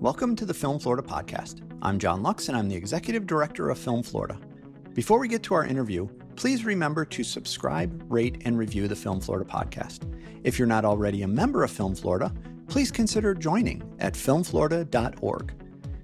[0.00, 1.62] Welcome to the Film Florida podcast.
[1.80, 4.38] I'm John Lux, and I'm the Executive Director of Film Florida.
[4.92, 6.06] Before we get to our interview,
[6.36, 10.00] please remember to subscribe, rate, and review the Film Florida podcast.
[10.44, 12.30] If you're not already a member of Film Florida,
[12.68, 15.54] please consider joining at filmflorida.org.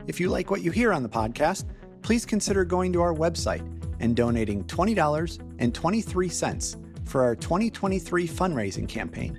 [0.07, 1.67] If you like what you hear on the podcast,
[2.01, 3.69] please consider going to our website
[4.01, 9.39] and donating $20.23 for our 2023 fundraising campaign.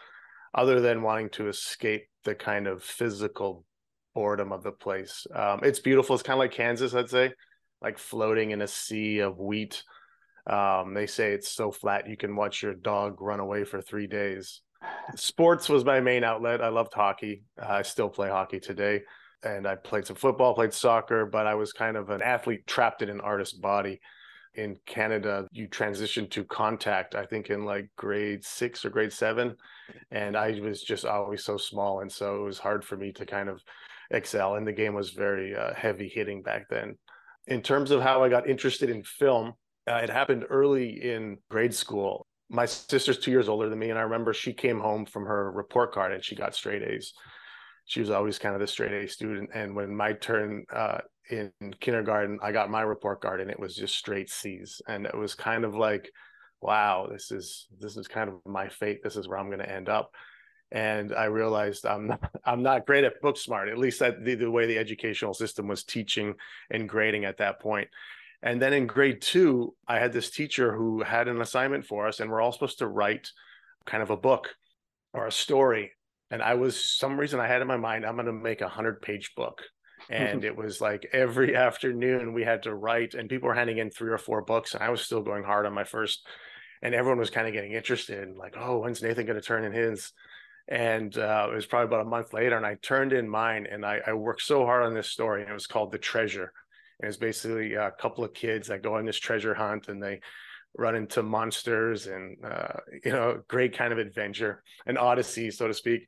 [0.53, 3.65] other than wanting to escape the kind of physical
[4.13, 5.27] boredom of the place.
[5.33, 6.15] Um, it's beautiful.
[6.15, 7.33] It's kind of like Kansas, I'd say,
[7.81, 9.83] like floating in a sea of wheat.
[10.49, 14.07] Um, they say it's so flat you can watch your dog run away for three
[14.07, 14.61] days.
[15.15, 16.61] Sports was my main outlet.
[16.61, 17.43] I loved hockey.
[17.61, 19.01] I still play hockey today.
[19.43, 23.01] And I played some football, played soccer, but I was kind of an athlete trapped
[23.01, 23.99] in an artist body.
[24.55, 29.55] In Canada, you transition to contact, I think in like grade six or grade seven.
[30.09, 31.99] And I was just always so small.
[31.99, 33.61] And so it was hard for me to kind of
[34.11, 36.97] excel and the game was very uh, heavy hitting back then
[37.47, 39.53] in terms of how i got interested in film
[39.87, 42.27] uh, it happened early in grade school.
[42.49, 45.51] My sister's two years older than me and i remember she came home from her
[45.51, 47.13] report card and she got straight a's.
[47.85, 50.99] She was always kind of the straight a student and when my turn uh,
[51.29, 54.81] in kindergarten i got my report card and it was just straight c's.
[54.87, 56.09] And it was kind of like
[56.61, 59.03] wow this is this is kind of my fate.
[59.03, 60.11] This is where i'm going to end up.
[60.71, 64.51] And I realized I'm not, I'm not great at book smart, at least the, the
[64.51, 66.35] way the educational system was teaching
[66.69, 67.87] and grading at that point.
[68.43, 72.19] And then in grade two, I had this teacher who had an assignment for us,
[72.19, 73.29] and we're all supposed to write
[73.85, 74.55] kind of a book
[75.13, 75.91] or a story.
[76.29, 78.67] And I was some reason I had in my mind, I'm going to make a
[78.67, 79.63] hundred page book.
[80.09, 83.89] And it was like every afternoon we had to write, and people were handing in
[83.89, 86.25] three or four books, and I was still going hard on my first.
[86.83, 89.65] And everyone was kind of getting interested, and like, oh, when's Nathan going to turn
[89.65, 90.13] in his?
[90.69, 93.85] and uh, it was probably about a month later and i turned in mine and
[93.85, 96.51] I, I, worked so hard on this story and it was called the treasure
[96.99, 100.19] and it's basically a couple of kids that go on this treasure hunt and they
[100.77, 105.73] run into monsters and uh, you know great kind of adventure an odyssey so to
[105.73, 106.07] speak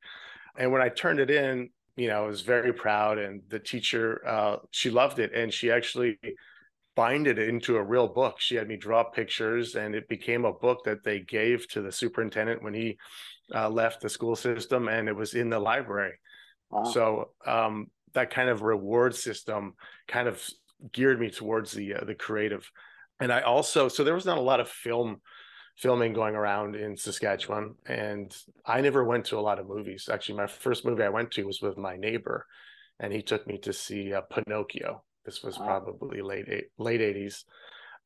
[0.58, 4.22] and when i turned it in you know i was very proud and the teacher
[4.28, 6.18] uh, she loved it and she actually
[6.96, 10.54] binded it into a real book she had me draw pictures and it became a
[10.54, 12.98] book that they gave to the superintendent when he
[13.54, 16.14] uh, left the school system and it was in the library.
[16.70, 16.84] Wow.
[16.84, 19.74] So um, that kind of reward system
[20.08, 20.46] kind of
[20.92, 22.70] geared me towards the uh, the creative.
[23.20, 25.22] And I also so there was not a lot of film
[25.78, 28.36] filming going around in Saskatchewan and
[28.66, 30.10] I never went to a lot of movies.
[30.12, 32.46] Actually my first movie I went to was with my neighbor
[33.00, 35.04] and he took me to see uh, Pinocchio.
[35.26, 35.66] This was wow.
[35.66, 37.44] probably late eight, late 80s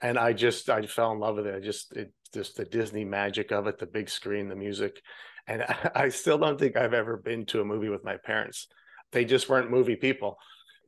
[0.04, 1.56] and I just I fell in love with it.
[1.56, 5.02] I just it just the Disney magic of it, the big screen, the music,
[5.48, 5.64] and
[5.96, 8.68] I, still don't think I've ever been to a movie with my parents.
[9.12, 10.38] They just weren't movie people.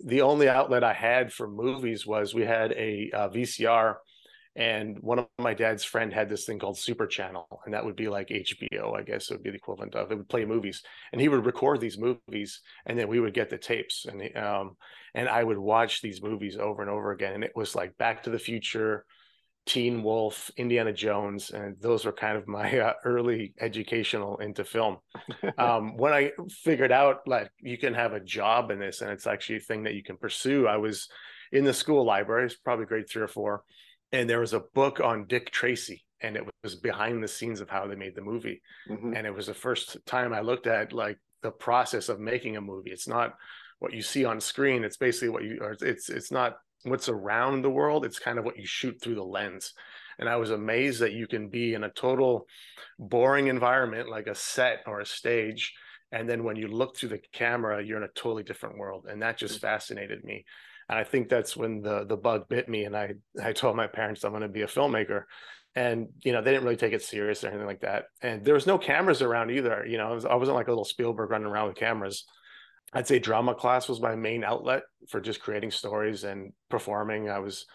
[0.03, 3.95] The only outlet I had for movies was we had a, a VCR,
[4.55, 7.95] and one of my dad's friend had this thing called Super Channel, and that would
[7.95, 10.11] be like HBO, I guess it would be the equivalent of.
[10.11, 10.81] It would play movies,
[11.11, 14.75] and he would record these movies, and then we would get the tapes, and um,
[15.13, 18.23] and I would watch these movies over and over again, and it was like Back
[18.23, 19.05] to the Future,
[19.65, 24.97] Teen Wolf, Indiana Jones, and those were kind of my uh, early educational into film.
[25.57, 29.27] um, when I figured out like you can have a job in this and it's
[29.27, 31.09] actually a thing that you can pursue, I was
[31.51, 33.63] in the school library, it's probably grade three or four,
[34.11, 36.05] and there was a book on Dick Tracy.
[36.21, 38.61] and it was behind the scenes of how they made the movie.
[38.89, 39.13] Mm-hmm.
[39.15, 42.61] And it was the first time I looked at like the process of making a
[42.61, 42.91] movie.
[42.91, 43.35] It's not
[43.79, 44.83] what you see on screen.
[44.83, 48.05] It's basically what you or it's it's not what's around the world.
[48.05, 49.73] It's kind of what you shoot through the lens.
[50.19, 52.47] And I was amazed that you can be in a total
[52.97, 55.73] boring environment like a set or a stage.
[56.11, 59.07] And then when you look through the camera, you're in a totally different world.
[59.09, 59.61] And that just mm.
[59.61, 60.45] fascinated me.
[60.87, 62.85] And I think that's when the the bug bit me.
[62.85, 65.23] And I I told my parents I'm going to be a filmmaker.
[65.75, 68.05] And you know they didn't really take it serious or anything like that.
[68.21, 69.85] And there was no cameras around either.
[69.85, 72.25] You know I, was, I wasn't like a little Spielberg running around with cameras.
[72.95, 77.29] I'd say drama class was my main outlet for just creating stories and performing.
[77.29, 77.65] I was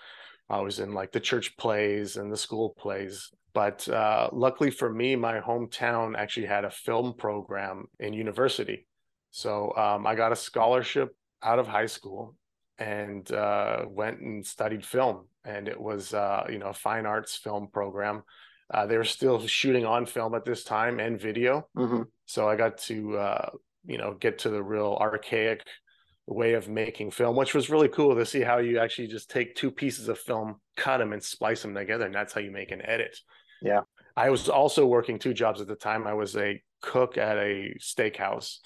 [0.48, 3.30] I was in like the church plays and the school plays.
[3.52, 8.86] But uh, luckily for me, my hometown actually had a film program in university.
[9.30, 12.34] So um, I got a scholarship out of high school
[12.78, 15.26] and uh, went and studied film.
[15.44, 18.22] And it was, uh, you know, a fine arts film program.
[18.72, 21.68] Uh, they were still shooting on film at this time and video.
[21.76, 22.02] Mm-hmm.
[22.26, 23.50] So I got to, uh,
[23.90, 25.66] you know, get to the real archaic
[26.26, 29.56] way of making film, which was really cool to see how you actually just take
[29.56, 32.70] two pieces of film, cut them, and splice them together, and that's how you make
[32.70, 33.18] an edit.
[33.60, 33.80] Yeah.
[34.16, 36.06] I was also working two jobs at the time.
[36.06, 38.58] I was a cook at a steakhouse,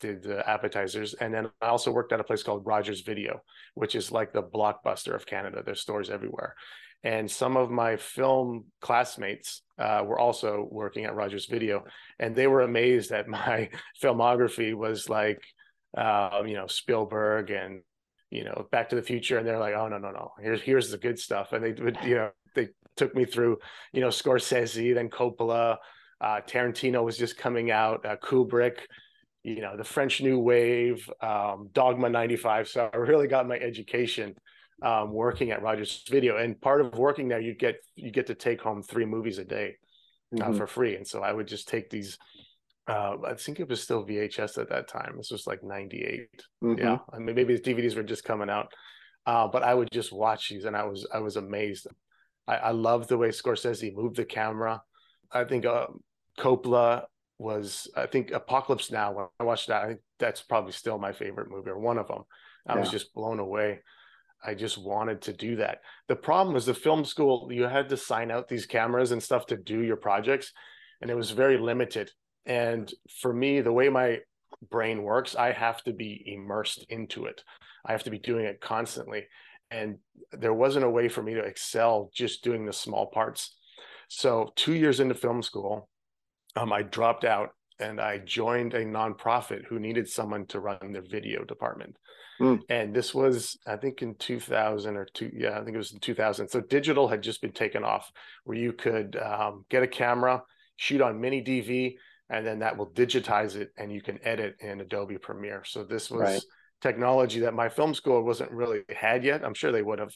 [0.00, 3.40] did the appetizers, and then I also worked at a place called Rogers Video,
[3.74, 5.62] which is like the blockbuster of Canada.
[5.64, 6.56] There's stores everywhere.
[7.04, 11.84] And some of my film classmates uh, were also working at Rogers Video,
[12.20, 13.70] and they were amazed that my
[14.00, 15.42] filmography was like
[15.96, 17.82] um, you know, Spielberg and
[18.30, 20.90] you know, Back to the Future, and they're like, oh no, no, no, here's here's
[20.90, 23.58] the good stuff, and they would, you know, they took me through,
[23.92, 25.76] you know, Scorsese, then Coppola,
[26.20, 28.78] uh, Tarantino was just coming out, uh, Kubrick,
[29.42, 32.68] you know, the French New Wave, um, Dogma '95.
[32.68, 34.34] So I really got my education
[34.82, 38.34] um, working at Rogers Video, and part of working there, you get you get to
[38.34, 39.76] take home three movies a day
[40.34, 40.56] uh, mm-hmm.
[40.56, 42.18] for free, and so I would just take these
[42.88, 45.14] uh, I think it was still VHS at that time.
[45.16, 46.28] This was like 98.
[46.62, 46.78] Mm-hmm.
[46.78, 46.98] Yeah.
[47.12, 48.72] I mean, maybe the DVDs were just coming out.
[49.24, 51.86] Uh, but I would just watch these and I was, I was amazed.
[52.48, 54.82] I, I love the way Scorsese moved the camera.
[55.30, 55.86] I think uh,
[56.38, 57.04] Coppola
[57.38, 61.12] was, I think Apocalypse Now, when I watched that, I think that's probably still my
[61.12, 62.22] favorite movie or one of them.
[62.66, 62.80] I yeah.
[62.80, 63.78] was just blown away.
[64.44, 65.78] I just wanted to do that.
[66.08, 69.46] The problem was the film school, you had to sign out these cameras and stuff
[69.46, 70.52] to do your projects,
[71.00, 72.10] and it was very limited.
[72.44, 74.18] And for me, the way my
[74.70, 77.42] brain works, I have to be immersed into it.
[77.84, 79.26] I have to be doing it constantly.
[79.70, 79.98] And
[80.32, 83.56] there wasn't a way for me to excel just doing the small parts.
[84.08, 85.88] So, two years into film school,
[86.56, 87.50] um, I dropped out
[87.82, 91.96] and I joined a nonprofit who needed someone to run their video department.
[92.40, 92.60] Mm.
[92.68, 95.30] And this was, I think, in 2000 or two.
[95.34, 96.48] Yeah, I think it was in 2000.
[96.48, 98.10] So digital had just been taken off,
[98.44, 100.42] where you could um, get a camera,
[100.76, 101.96] shoot on mini DV,
[102.30, 105.62] and then that will digitize it and you can edit in Adobe Premiere.
[105.64, 106.42] So this was right.
[106.80, 109.44] technology that my film school wasn't really had yet.
[109.44, 110.14] I'm sure they would have,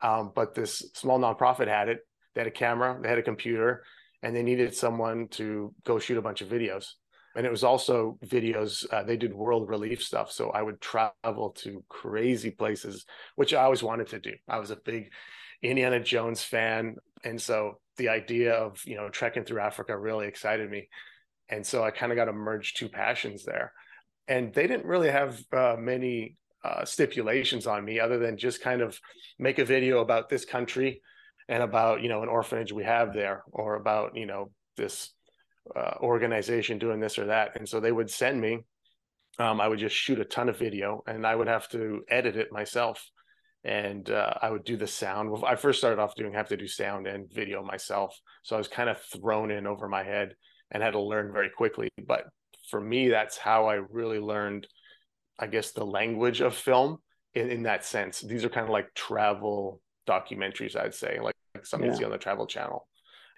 [0.00, 2.00] um, but this small nonprofit had it.
[2.34, 3.82] They had a camera, they had a computer,
[4.22, 6.92] and they needed someone to go shoot a bunch of videos.
[7.36, 8.90] And it was also videos.
[8.90, 13.04] Uh, they did world relief stuff, so I would travel to crazy places,
[13.34, 14.32] which I always wanted to do.
[14.48, 15.12] I was a big
[15.62, 20.70] Indiana Jones fan, and so the idea of you know trekking through Africa really excited
[20.70, 20.88] me
[21.48, 23.72] and so I kind of got to merge two passions there.
[24.28, 28.82] And they didn't really have uh, many uh, stipulations on me other than just kind
[28.82, 28.98] of
[29.38, 31.00] make a video about this country
[31.48, 35.10] and about you know an orphanage we have there or about you know this
[35.74, 37.56] uh, organization doing this or that.
[37.56, 38.60] And so they would send me.
[39.38, 42.36] Um, I would just shoot a ton of video, and I would have to edit
[42.36, 43.04] it myself
[43.66, 45.36] and uh, I would do the sound.
[45.44, 48.68] I first started off doing have to do sound and video myself, so I was
[48.68, 50.36] kind of thrown in over my head
[50.70, 51.88] and had to learn very quickly.
[52.06, 52.26] But
[52.70, 54.68] for me, that's how I really learned,
[55.38, 56.98] I guess, the language of film
[57.34, 58.20] in, in that sense.
[58.20, 61.92] These are kind of like travel documentaries, I'd say, like, like something yeah.
[61.94, 62.86] you see on the Travel Channel.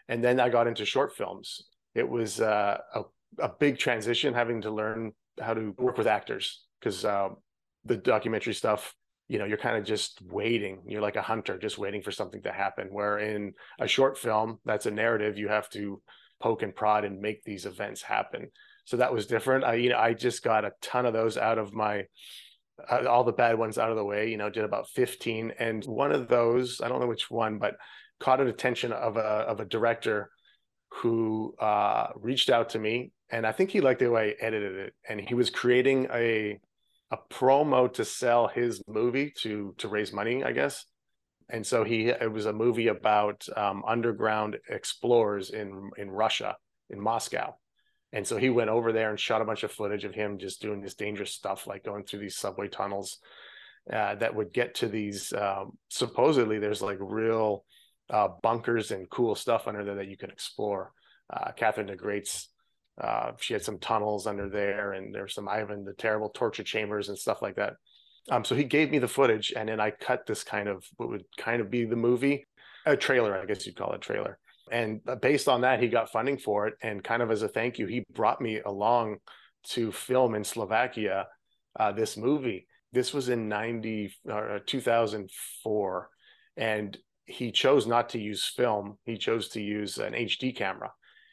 [0.09, 1.65] And then I got into short films.
[1.99, 3.03] It was uh, a,
[3.39, 7.29] a big transition having to learn how to work with actors because uh,
[7.85, 8.95] the documentary stuff
[9.29, 12.41] you know you're kind of just waiting you're like a hunter just waiting for something
[12.41, 16.01] to happen where in a short film that's a narrative you have to
[16.41, 18.51] poke and prod and make these events happen.
[18.85, 19.65] So that was different.
[19.65, 22.05] I you know I just got a ton of those out of my
[22.91, 24.31] uh, all the bad ones out of the way.
[24.31, 27.77] You know, did about 15, and one of those I don't know which one, but
[28.21, 30.31] caught an attention of a of a director
[30.91, 34.77] who uh, reached out to me, and I think he liked the way I edited
[34.77, 36.59] it, and he was creating a
[37.11, 40.85] a promo to sell his movie to to raise money, I guess.
[41.49, 46.57] and so he it was a movie about um, underground explorers in in Russia
[46.91, 47.55] in Moscow,
[48.13, 50.61] and so he went over there and shot a bunch of footage of him just
[50.63, 53.19] doing this dangerous stuff, like going through these subway tunnels
[53.93, 55.33] uh, that would get to these.
[55.33, 57.65] Um, supposedly, there's like real
[58.11, 60.93] uh, bunkers and cool stuff under there that you can explore.
[61.31, 62.49] Uh, Catherine the Great's
[63.01, 67.09] uh, she had some tunnels under there, and there's some Ivan the Terrible torture chambers
[67.09, 67.75] and stuff like that.
[68.31, 71.09] Um, so he gave me the footage, and then I cut this kind of what
[71.09, 72.47] would kind of be the movie,
[72.85, 74.39] a trailer, I guess you'd call it trailer.
[74.71, 77.49] And uh, based on that, he got funding for it, and kind of as a
[77.49, 79.19] thank you, he brought me along
[79.69, 81.29] to film in Slovakia
[81.79, 82.67] uh, this movie.
[82.93, 86.09] This was in 90 uh, 2004,
[86.57, 86.99] and
[87.29, 88.97] he chose not to use film.
[89.05, 90.91] He chose to use an HD camera.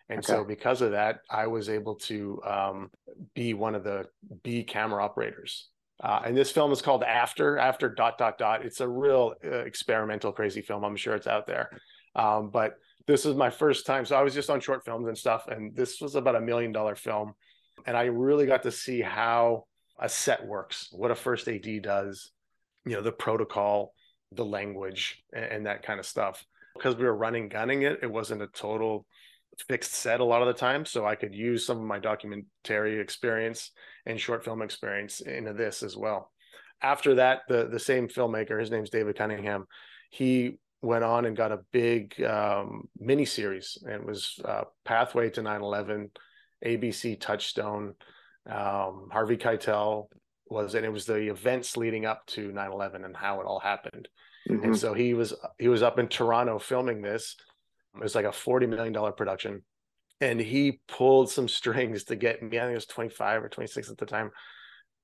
[0.10, 0.28] And okay.
[0.28, 2.92] so because of that, I was able to um,
[3.34, 4.06] be one of the
[4.44, 5.70] B camera operators.
[6.04, 8.66] Uh, and this film is called After, After dot dot dot.
[8.66, 10.84] It's a real uh, experimental, crazy film.
[10.84, 11.72] I'm sure it's out there.
[12.14, 12.76] Um, but
[13.08, 14.06] this is my first time.
[14.06, 15.48] So I was just on short films and stuff.
[15.48, 17.34] And this was about a million dollar film.
[17.86, 19.66] And I really got to see how
[19.98, 22.32] a set works, what a first AD does,
[22.86, 23.94] you know, the protocol,
[24.36, 26.46] the language, and, and that kind of stuff.
[26.76, 29.06] Because we were running gunning it, it wasn't a total
[29.68, 33.00] fixed set a lot of the time so i could use some of my documentary
[33.00, 33.72] experience
[34.06, 36.32] and short film experience into this as well
[36.82, 39.66] after that the the same filmmaker his name's david cunningham
[40.10, 45.30] he went on and got a big um, mini series and it was uh, pathway
[45.30, 46.10] to 9-11
[46.66, 47.94] abc touchstone
[48.48, 50.08] um, harvey keitel
[50.48, 54.08] was and it was the events leading up to 9-11 and how it all happened
[54.50, 54.64] mm-hmm.
[54.64, 57.36] and so he was he was up in toronto filming this
[57.96, 59.64] it was like a $40 million production.
[60.22, 63.90] And he pulled some strings to get me, I think it was 25 or 26
[63.90, 64.32] at the time,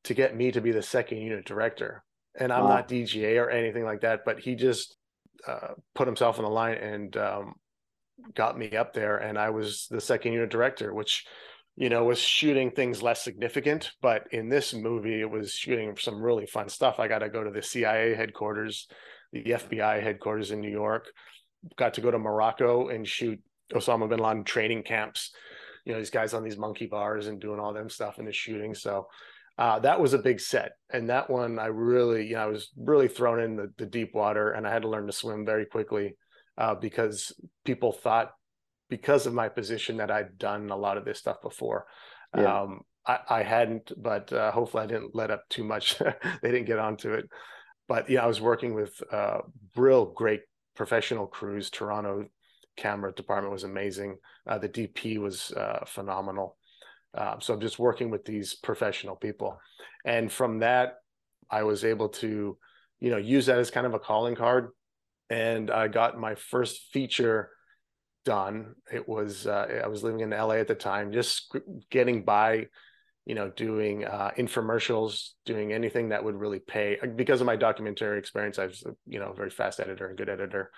[0.05, 2.03] to get me to be the second unit director.
[2.39, 2.75] And I'm wow.
[2.75, 4.95] not DGA or anything like that, but he just
[5.47, 7.53] uh, put himself on the line and um,
[8.33, 9.17] got me up there.
[9.17, 11.25] And I was the second unit director, which,
[11.75, 13.91] you know, was shooting things less significant.
[14.01, 16.99] But in this movie, it was shooting some really fun stuff.
[16.99, 18.87] I got to go to the CIA headquarters,
[19.31, 21.07] the FBI headquarters in New York
[21.77, 23.39] got to go to Morocco and shoot
[23.73, 25.31] Osama bin Laden training camps.
[25.85, 28.33] You know, these guys on these monkey bars and doing all them stuff in the
[28.33, 28.75] shooting.
[28.75, 29.07] So
[29.57, 30.73] uh, that was a big set.
[30.91, 34.13] And that one, I really, you know, I was really thrown in the, the deep
[34.13, 36.15] water and I had to learn to swim very quickly
[36.57, 37.33] uh, because
[37.65, 38.31] people thought,
[38.89, 41.85] because of my position, that I'd done a lot of this stuff before.
[42.35, 42.61] Yeah.
[42.61, 45.97] Um, I, I, hadn't, but uh, hopefully I didn't let up too much.
[46.41, 47.25] they didn't get onto it.
[47.91, 49.39] But yeah, I was working with uh,
[49.75, 50.43] real great
[50.77, 51.69] professional crews.
[51.69, 52.25] Toronto
[52.77, 54.15] camera department was amazing.
[54.47, 56.55] Uh, the DP was uh, phenomenal.
[57.13, 59.59] Uh, so I'm just working with these professional people,
[60.05, 60.99] and from that,
[61.49, 62.57] I was able to,
[63.01, 64.69] you know, use that as kind of a calling card,
[65.29, 67.49] and I got my first feature
[68.23, 68.75] done.
[68.89, 71.53] It was uh, I was living in LA at the time, just
[71.89, 72.67] getting by
[73.25, 76.97] you know, doing uh, infomercials, doing anything that would really pay.
[77.01, 80.17] Uh, because of my documentary experience, I was, you know, a very fast editor and
[80.17, 80.71] good editor.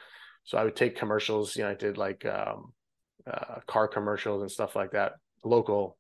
[0.44, 1.56] So I would take commercials.
[1.56, 2.74] You know, I did like um,
[3.26, 5.98] uh, car commercials and stuff like that, local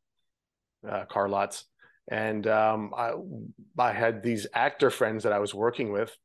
[0.87, 1.65] uh, car lots.
[2.09, 3.13] And um, I,
[3.77, 6.15] I had these actor friends that I was working with,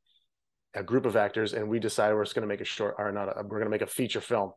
[0.73, 3.11] a group of actors, and we decided we're just going to make a short, or
[3.13, 4.51] not, a, we're going to make a feature film,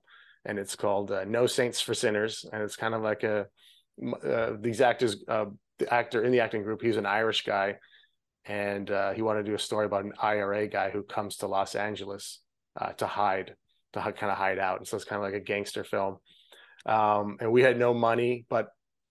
[0.44, 3.46] and it's called uh, No Saints for Sinners, and it's kind of like a
[4.24, 5.46] uh, these actors, uh,
[5.78, 7.76] the actor in the acting group, he's an Irish guy,
[8.44, 11.46] and uh, he wanted to do a story about an IRA guy who comes to
[11.46, 12.40] Los Angeles
[12.80, 13.54] uh, to hide,
[13.92, 16.16] to kind of hide out, and so it's kind of like a gangster film.
[16.84, 18.68] Um, and we had no money, but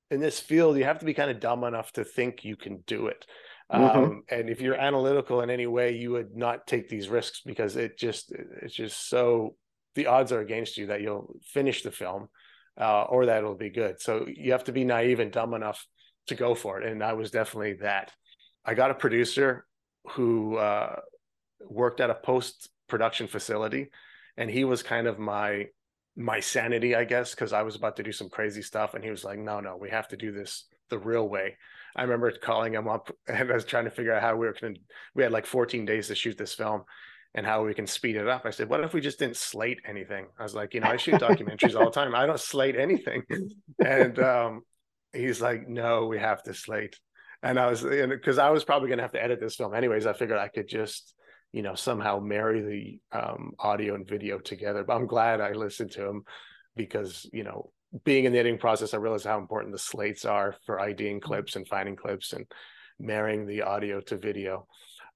[0.10, 2.84] in this field, you have to be kind of dumb enough to think you can
[2.86, 3.26] do it.
[3.72, 3.98] Mm-hmm.
[3.98, 7.78] Um, and if you're analytical in any way, you would not take these risks because
[7.78, 9.56] it just it's just so
[9.96, 12.28] the odds are against you that you'll finish the film
[12.80, 14.02] uh, or that it'll be good.
[14.02, 15.86] So you have to be naive and dumb enough
[16.28, 16.88] to go for it.
[16.88, 18.12] And I was definitely that.
[18.66, 19.66] I got a producer
[20.12, 20.98] who uh,
[21.68, 23.90] worked at a post production facility,
[24.38, 25.68] and he was kind of my
[26.18, 29.10] my sanity, I guess, because I was about to do some crazy stuff, and he
[29.10, 31.58] was like, "No, no, we have to do this the real way."
[31.96, 34.56] I remember calling him up, and I was trying to figure out how we were
[34.60, 34.80] going to.
[35.16, 36.84] We had like 14 days to shoot this film,
[37.34, 38.46] and how we can speed it up.
[38.46, 40.28] I said, what if we just didn't slate anything?
[40.38, 42.14] I was like, you know, I shoot documentaries all the time.
[42.14, 43.24] I don't slate anything.
[43.84, 44.62] And um,
[45.14, 47.00] he's like, no, we have to slate.
[47.42, 50.06] And I was, because I was probably going to have to edit this film anyways.
[50.06, 51.14] I figured I could just,
[51.54, 54.84] you know, somehow marry the um, audio and video together.
[54.84, 56.24] But I'm glad I listened to him
[56.76, 57.72] because, you know,
[58.04, 61.56] being in the editing process, I realized how important the slates are for IDing clips
[61.56, 62.46] and finding clips and
[63.00, 64.68] marrying the audio to video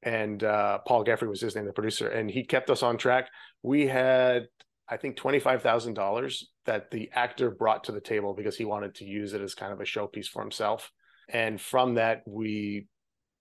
[0.06, 3.28] and uh, Paul Geoffrey was his name, the producer, and he kept us on track.
[3.64, 4.48] We had,
[4.88, 8.66] I think, twenty five thousand dollars that the actor brought to the table because he
[8.66, 10.92] wanted to use it as kind of a showpiece for himself.
[11.28, 12.88] And from that, we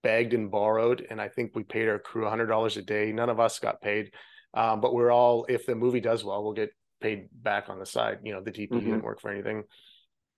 [0.03, 3.13] begged and borrowed, and I think we paid our crew hundred dollars a day.
[3.13, 4.15] None of us got paid,
[4.55, 5.45] um, but we're all.
[5.51, 6.71] If the movie does well, we'll get
[7.03, 8.21] paid back on the side.
[8.25, 8.79] You know, the DP mm-hmm.
[8.81, 9.65] didn't work for anything.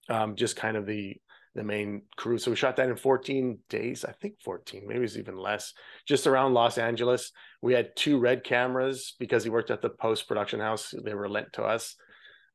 [0.08, 1.16] Um, just kind of the
[1.56, 2.36] the main crew.
[2.36, 5.72] So we shot that in 14 days, I think 14, maybe it's even less,
[6.06, 7.32] just around Los Angeles.
[7.62, 10.94] We had two red cameras because he worked at the post production house.
[11.02, 11.96] They were lent to us.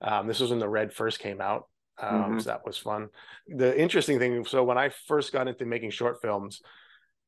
[0.01, 1.63] Um, this was when the red first came out.
[1.99, 2.39] Um, mm-hmm.
[2.39, 3.09] So that was fun.
[3.47, 6.61] The interesting thing so when I first got into making short films,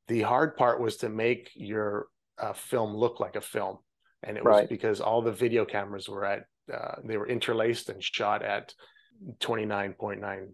[0.07, 3.77] the hard part was to make your uh, film look like a film.
[4.21, 8.01] And it was because all the video cameras were at, uh, they were interlaced and
[8.01, 8.73] shot at
[9.39, 10.47] 29.9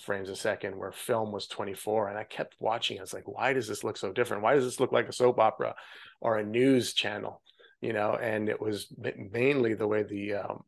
[0.00, 3.52] frames a second where film was 24 and i kept watching i was like why
[3.52, 4.42] does this look so different?
[4.42, 5.74] Why does this look like a soap opera
[6.20, 7.42] or a news channel?
[7.80, 8.92] You know and it was
[9.32, 10.64] mainly the way the um,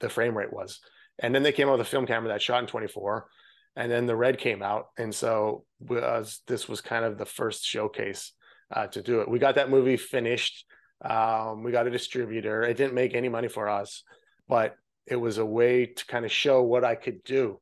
[0.00, 0.80] the frame rate was.
[1.20, 3.26] And then they came out with a film camera that shot in 24
[3.76, 4.86] and then the red came out.
[4.96, 8.32] And so was this was kind of the first showcase
[8.74, 9.28] uh, to do it.
[9.28, 10.64] We got that movie finished
[11.04, 12.62] um, we got a distributor.
[12.62, 14.02] It didn't make any money for us
[14.48, 17.60] but it was a way to kind of show what i could do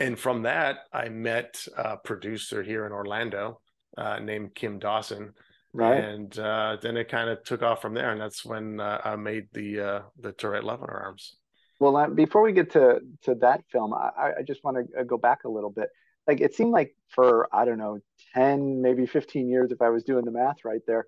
[0.00, 3.60] and from that, I met a producer here in Orlando
[3.96, 5.32] uh, named Kim Dawson.
[5.74, 6.02] Right.
[6.02, 9.16] And uh, then it kind of took off from there, and that's when uh, I
[9.16, 11.36] made the uh, the To Write Love on Her Arms.
[11.78, 15.18] Well, before we get to to that film, I, I just want to uh, go
[15.18, 15.90] back a little bit.
[16.26, 17.98] Like it seemed like for I don't know,
[18.34, 21.06] ten maybe fifteen years, if I was doing the math right there,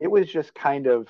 [0.00, 1.08] it was just kind of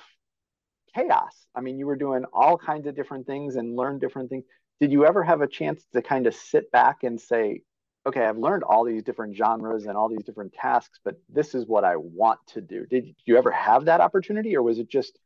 [0.95, 1.47] chaos.
[1.55, 4.45] I mean, you were doing all kinds of different things and learn different things
[4.83, 7.61] did you ever have a chance to kind of sit back and say
[8.05, 11.65] okay i've learned all these different genres and all these different tasks but this is
[11.65, 15.17] what i want to do did you ever have that opportunity or was it just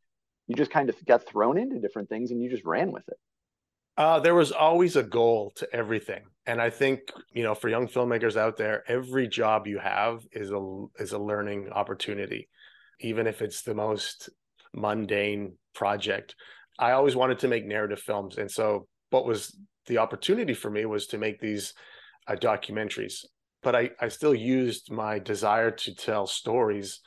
[0.46, 3.18] you just kind of got thrown into different things and you just ran with it?
[3.98, 6.22] Uh, there was always a goal to everything.
[6.46, 10.52] And i think you know for young filmmakers out there every job you have is
[10.52, 12.48] a is a learning opportunity
[13.00, 14.30] even if it's the most
[14.74, 16.36] mundane project.
[16.80, 18.38] I always wanted to make narrative films.
[18.38, 19.56] And so what was
[19.88, 21.74] the opportunity for me was to make these
[22.28, 23.26] uh, documentaries.
[23.64, 27.00] But I, I still used my desire to tell stories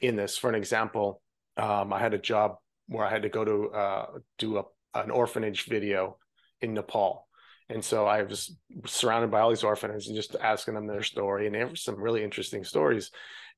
[0.00, 0.36] in this.
[0.36, 1.22] For an example
[1.56, 2.56] um, i had a job
[2.88, 4.06] where i had to go to uh,
[4.38, 4.62] do a,
[4.94, 6.18] an orphanage video
[6.60, 7.26] in nepal.
[7.68, 11.46] And so i was surrounded by all these orphanages and just asking them their story
[11.46, 13.10] and there were some really interesting stories.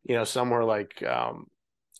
[0.04, 1.46] You know some were like um,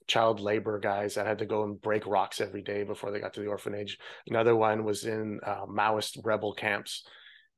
[0.09, 3.35] child labor guys that had to go and break rocks every day before they got
[3.35, 3.99] to the orphanage.
[4.27, 7.05] Another one was in uh, Maoist rebel camps.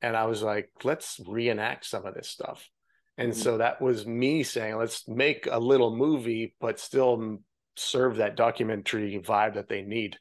[0.02, 2.68] And I was like, let's reenact some of this stuff.
[3.16, 3.40] And mm-hmm.
[3.40, 7.38] so that was me saying, let's make a little movie, but still
[7.76, 10.16] serve that documentary vibe that they need.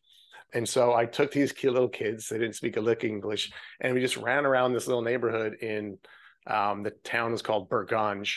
[0.53, 3.93] And so I took these cute little kids, they didn't speak a lick English, and
[3.93, 5.99] we just ran around this little neighborhood in
[6.47, 8.35] um, the town is called Birganj,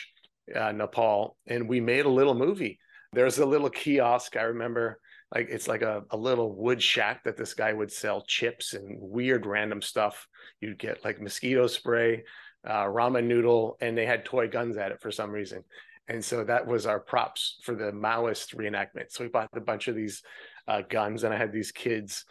[0.55, 2.79] uh, Nepal, and we made a little movie
[3.13, 4.99] there's a little kiosk I remember,
[5.33, 8.97] like it's like a, a little wood shack that this guy would sell chips and
[8.99, 10.27] weird random stuff.
[10.61, 12.23] You'd get like mosquito spray,
[12.67, 15.63] uh, ramen noodle, and they had toy guns at it for some reason.
[16.07, 19.09] And so that was our props for the Maoist reenactment.
[19.09, 20.21] So we bought a bunch of these
[20.67, 22.25] uh, guns, and I had these kids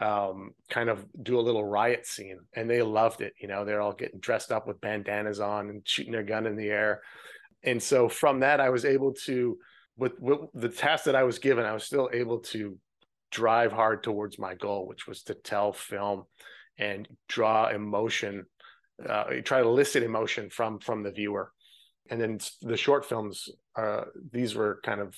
[0.00, 3.32] um, kind of do a little riot scene, and they loved it.
[3.40, 6.56] You know, they're all getting dressed up with bandanas on and shooting their gun in
[6.56, 7.02] the air.
[7.64, 9.58] And so from that, I was able to
[9.98, 12.78] with, with the task that I was given, I was still able to
[13.30, 16.24] drive hard towards my goal, which was to tell film
[16.78, 18.46] and draw emotion,
[19.06, 21.52] uh, try to elicit emotion from from the viewer.
[22.10, 25.14] And then the short films, uh, these were kind of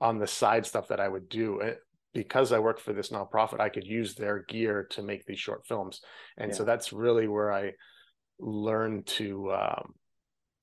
[0.00, 1.60] on the side stuff that I would do.
[1.60, 1.74] Eh,
[2.14, 5.66] because I work for this nonprofit, I could use their gear to make these short
[5.66, 6.02] films,
[6.36, 6.56] and yeah.
[6.56, 7.72] so that's really where I
[8.38, 9.94] learned to um,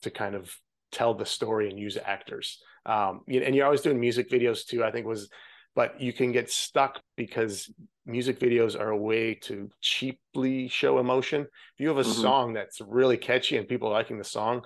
[0.04, 0.56] to kind of
[0.92, 4.92] tell the story and use actors um, and you're always doing music videos too i
[4.92, 5.30] think was
[5.76, 7.72] but you can get stuck because
[8.06, 11.42] music videos are a way to cheaply show emotion.
[11.42, 12.22] If you have a mm-hmm.
[12.22, 14.64] song that's really catchy and people are liking the song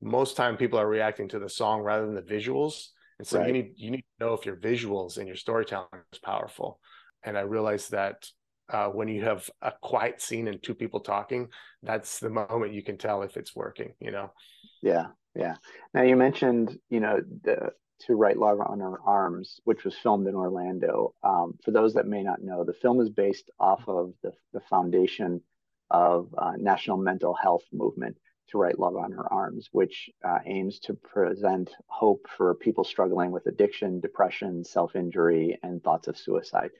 [0.00, 2.88] most time people are reacting to the song rather than the visuals.
[3.18, 3.46] And so right.
[3.46, 6.80] you need you need to know if your visuals and your storytelling is powerful.
[7.22, 8.26] And i realized that
[8.70, 11.48] uh, when you have a quiet scene and two people talking
[11.82, 14.32] that's the moment you can tell if it's working you know?
[14.80, 15.56] Yeah yeah.
[15.94, 17.72] Now you mentioned, you know, the
[18.06, 21.14] to write Love on Her Arms, which was filmed in Orlando.
[21.22, 24.60] Um, for those that may not know, the film is based off of the, the
[24.60, 25.42] foundation
[25.90, 28.16] of uh, National Mental Health Movement
[28.48, 33.30] to write Love on Her Arms, which uh, aims to present hope for people struggling
[33.30, 36.70] with addiction, depression, self injury, and thoughts of suicide.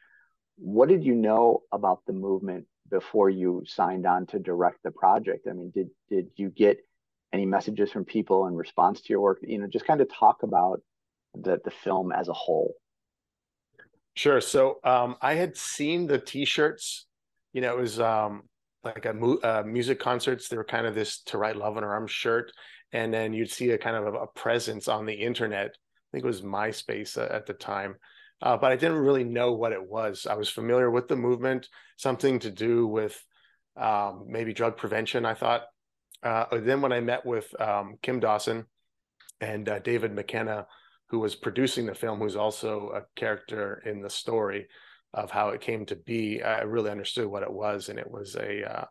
[0.56, 5.46] What did you know about the movement before you signed on to direct the project?
[5.48, 6.78] I mean, did did you get
[7.32, 9.38] any messages from people in response to your work?
[9.42, 10.82] You know, just kind of talk about
[11.34, 12.74] the the film as a whole.
[14.14, 14.40] Sure.
[14.40, 17.06] So um, I had seen the T-shirts.
[17.52, 18.42] You know, it was um,
[18.82, 20.48] like a mu- uh, music concerts.
[20.48, 22.52] They were kind of this "To Write Love on Her Arm" shirt,
[22.92, 25.70] and then you'd see a kind of a, a presence on the internet.
[25.70, 27.94] I think it was MySpace uh, at the time,
[28.42, 30.26] uh, but I didn't really know what it was.
[30.28, 33.24] I was familiar with the movement, something to do with
[33.76, 35.24] um, maybe drug prevention.
[35.24, 35.62] I thought.
[36.22, 38.66] Uh, then when I met with um, Kim Dawson
[39.40, 40.66] and uh, David McKenna,
[41.08, 44.68] who was producing the film, who's also a character in the story,
[45.12, 48.36] of how it came to be, I really understood what it was, and it was
[48.36, 48.84] a uh,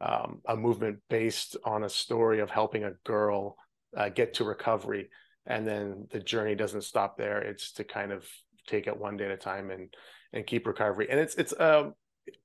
[0.00, 3.56] um, a movement based on a story of helping a girl
[3.96, 5.10] uh, get to recovery,
[5.46, 7.40] and then the journey doesn't stop there.
[7.42, 8.26] It's to kind of
[8.66, 9.94] take it one day at a time and
[10.32, 11.08] and keep recovery.
[11.10, 11.90] And it's it's uh,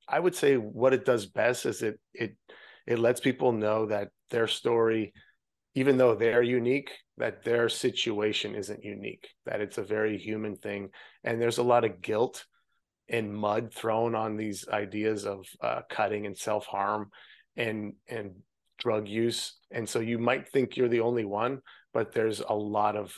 [0.08, 2.36] I would say what it does best is it it
[2.88, 5.13] it lets people know that their story,
[5.76, 9.28] even though they're unique, that their situation isn't unique.
[9.46, 10.89] That it's a very human thing,
[11.24, 12.46] and there's a lot of guilt
[13.10, 17.10] and mud thrown on these ideas of uh, cutting and self harm
[17.56, 18.32] and and
[18.80, 19.58] drug use.
[19.70, 21.62] And so you might think you're the only one
[21.94, 23.17] but there's a lot of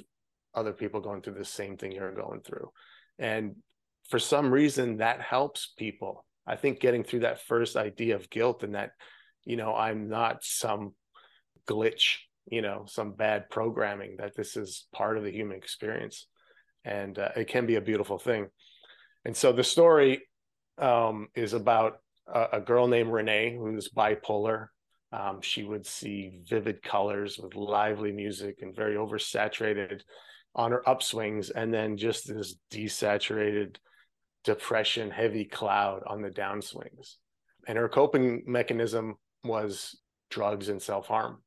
[0.54, 2.71] other people going through the same thing you're going through.
[3.19, 3.56] And
[4.10, 6.26] for some reason that helps people.
[6.45, 8.91] I think getting through that first idea of guilt and that
[9.45, 10.93] you know i'm not some
[11.67, 16.27] glitch you know some bad programming that this is part of the human experience
[16.86, 18.47] and uh, it can be a beautiful thing
[19.25, 20.23] and so the story
[20.77, 24.67] um, is about a, a, girl named Renee who's bipolar.
[25.12, 30.01] Um, she would see vivid colors with lively music and very oversaturated
[30.56, 33.77] on her upswings, and then just this desaturated
[34.43, 37.15] depression, heavy cloud on the downswings.
[37.67, 41.41] And her coping mechanism was drugs and self harm.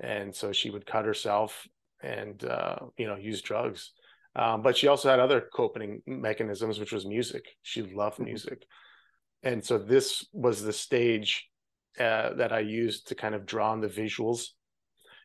[0.00, 1.66] And so she would cut herself
[2.02, 3.92] and uh, you know use drugs
[4.34, 7.44] um, but she also had other coping mechanisms, which was music.
[7.62, 8.24] She loved mm-hmm.
[8.24, 8.64] music.
[9.42, 11.48] And so this was the stage
[11.98, 14.46] uh, that I used to kind of draw on the visuals.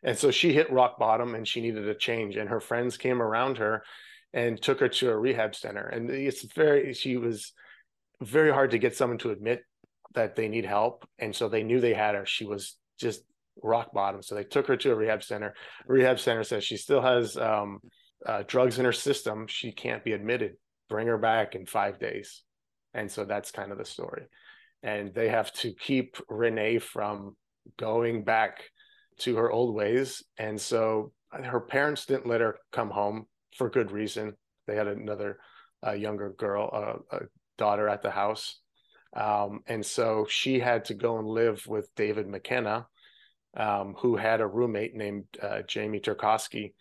[0.03, 2.35] And so she hit rock bottom and she needed a change.
[2.35, 3.83] And her friends came around her
[4.33, 5.87] and took her to a rehab center.
[5.87, 7.53] And it's very, she was
[8.21, 9.61] very hard to get someone to admit
[10.13, 11.07] that they need help.
[11.19, 12.25] And so they knew they had her.
[12.25, 13.21] She was just
[13.63, 14.21] rock bottom.
[14.21, 15.53] So they took her to a rehab center.
[15.87, 17.79] Rehab center says she still has um,
[18.25, 20.53] uh, drugs in her system, she can't be admitted.
[20.89, 22.43] Bring her back in five days.
[22.93, 24.23] And so that's kind of the story.
[24.83, 27.35] And they have to keep Renee from
[27.77, 28.63] going back
[29.19, 30.23] to her old ways.
[30.37, 33.25] And so her parents didn't let her come home
[33.57, 34.33] for good reason.
[34.65, 35.39] They had another
[35.85, 36.69] uh, younger girl,
[37.11, 37.21] uh, a
[37.57, 38.59] daughter at the house.
[39.17, 42.87] Um, and so she had to go and live with David McKenna,
[43.55, 46.73] um, who had a roommate named uh, Jamie Tworkowski,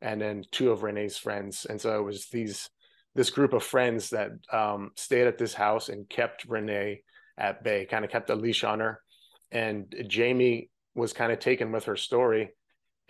[0.00, 1.66] and then two of Renee's friends.
[1.68, 2.70] And so it was these
[3.14, 7.02] this group of friends that um, stayed at this house and kept Renee
[7.36, 9.02] at bay, kind of kept a leash on her.
[9.50, 12.54] And Jamie was kind of taken with her story.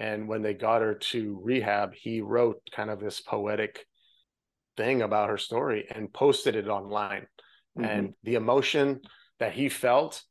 [0.00, 3.86] And when they got her to rehab, he wrote kind of this poetic
[4.76, 7.26] thing about her story and posted it online.
[7.78, 7.84] Mm-hmm.
[7.84, 9.00] And the emotion
[9.38, 10.22] that he felt,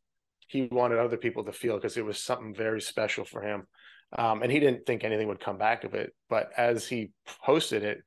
[0.47, 3.67] he wanted other people to feel because it was something very special for him.
[4.17, 6.13] Um, and he didn't think anything would come back of it.
[6.29, 7.11] But as he
[7.45, 7.99] posted it,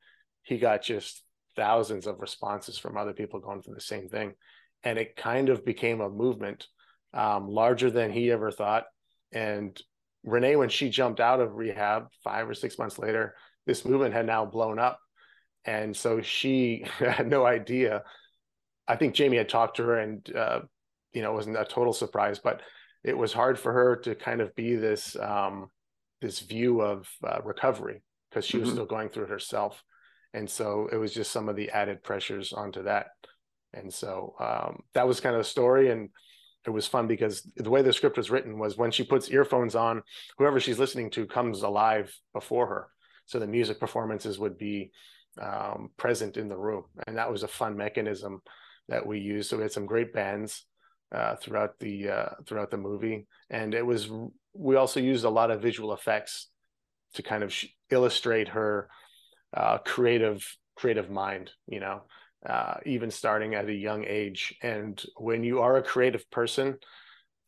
[0.42, 1.23] he got just
[1.57, 4.35] thousands of responses from other people going through the same thing.
[4.83, 6.66] And it kind of became a movement
[7.14, 8.85] um, larger than he ever thought.
[9.33, 9.81] And
[10.25, 13.35] Renee, when she jumped out of rehab five or six months later,
[13.66, 14.99] this movement had now blown up.
[15.64, 18.03] And so she had no idea.
[18.87, 20.61] I think Jamie had talked to her and, uh,
[21.12, 22.61] you know, it wasn't a total surprise, but
[23.03, 25.70] it was hard for her to kind of be this um,
[26.20, 28.77] this view of uh, recovery because she was mm-hmm.
[28.77, 29.83] still going through it herself.
[30.33, 33.09] And so it was just some of the added pressures onto that.
[33.73, 35.90] And so um, that was kind of the story.
[35.90, 36.09] And
[36.66, 39.75] it was fun because the way the script was written was when she puts earphones
[39.75, 40.03] on
[40.38, 42.88] whoever she's listening to comes alive before her.
[43.27, 44.90] So the music performances would be
[45.40, 46.85] um, present in the room.
[47.07, 48.40] And that was a fun mechanism
[48.88, 49.51] that we used.
[49.51, 50.66] So we had some great bands
[51.14, 53.27] uh, throughout the uh, throughout the movie.
[53.51, 54.11] And it was
[54.53, 56.49] we also used a lot of visual effects
[57.14, 58.88] to kind of sh- illustrate her
[59.57, 60.44] uh, creative
[60.77, 62.03] creative mind you know
[62.49, 64.55] uh, even starting at a young age.
[64.62, 66.79] And when you are a creative person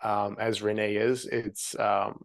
[0.02, 2.22] um, as renee is it's um,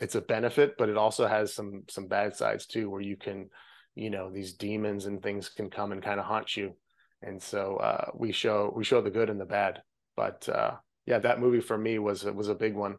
[0.00, 3.50] it's a benefit, but it also has some some bad sides too, where you can,
[3.94, 6.74] you know, these demons and things can come and kind of haunt you.
[7.22, 9.82] And so uh, we show we show the good and the bad.
[10.16, 10.72] But uh,
[11.06, 12.96] yeah, that movie for me was was a big one.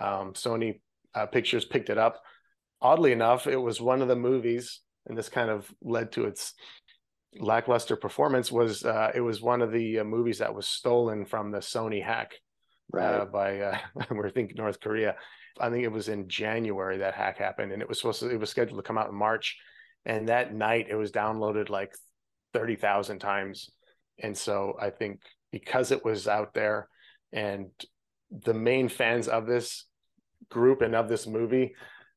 [0.00, 0.80] Um, Sony
[1.14, 2.20] uh, Pictures picked it up.
[2.82, 6.54] Oddly enough, it was one of the movies, and this kind of led to its
[7.38, 8.50] lackluster performance.
[8.50, 12.02] Was uh, it was one of the uh, movies that was stolen from the Sony
[12.02, 12.32] hack
[12.94, 13.32] uh, right.
[13.32, 13.80] by
[14.10, 15.16] we're thinking North Korea
[15.58, 18.40] I think it was in January that hack happened, and it was supposed to it
[18.40, 19.58] was scheduled to come out in March,
[20.04, 21.92] and that night it was downloaded like
[22.52, 23.70] thirty thousand times,
[24.18, 25.20] and so I think
[25.52, 26.88] because it was out there,
[27.32, 27.68] and
[28.30, 29.86] the main fans of this
[30.48, 31.74] group and of this movie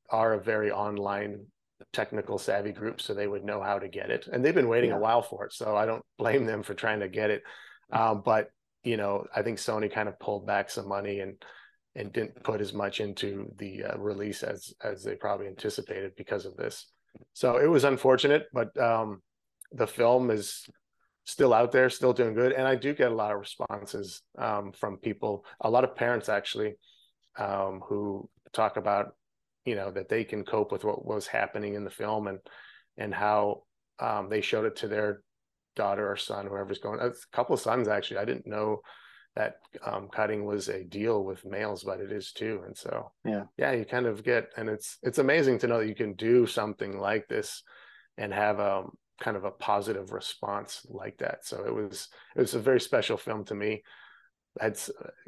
[0.10, 1.46] are a very online
[1.92, 4.92] technical savvy group so they would know how to get it and they've been waiting
[4.92, 4.96] yeah.
[4.96, 7.44] a while for it so i don't blame them for trying to get it
[7.92, 8.48] um, but
[8.84, 11.36] you know i think sony kind of pulled back some money and
[11.96, 16.46] and didn't put as much into the uh, release as as they probably anticipated because
[16.46, 16.88] of this.
[17.34, 19.22] So it was unfortunate, but um,
[19.74, 20.66] the film is
[21.26, 24.72] still out there, still doing good, and I do get a lot of responses um,
[24.72, 26.76] from people, a lot of parents actually,
[27.38, 29.16] um, who talk about
[29.66, 32.40] you know that they can cope with what was happening in the film and
[32.98, 33.64] and how
[34.00, 35.22] um, they showed it to their
[35.76, 37.00] daughter or son, whoever's going.
[37.00, 38.18] A couple of sons actually.
[38.18, 38.82] I didn't know
[39.36, 42.62] that um, cutting was a deal with males, but it is too.
[42.66, 45.88] And so, yeah, yeah, you kind of get, and it's it's amazing to know that
[45.88, 47.64] you can do something like this
[48.18, 48.92] and have a um,
[49.24, 51.46] kind of a positive response like that.
[51.46, 53.84] So it was it was a very special film to me.
[54.60, 54.80] I had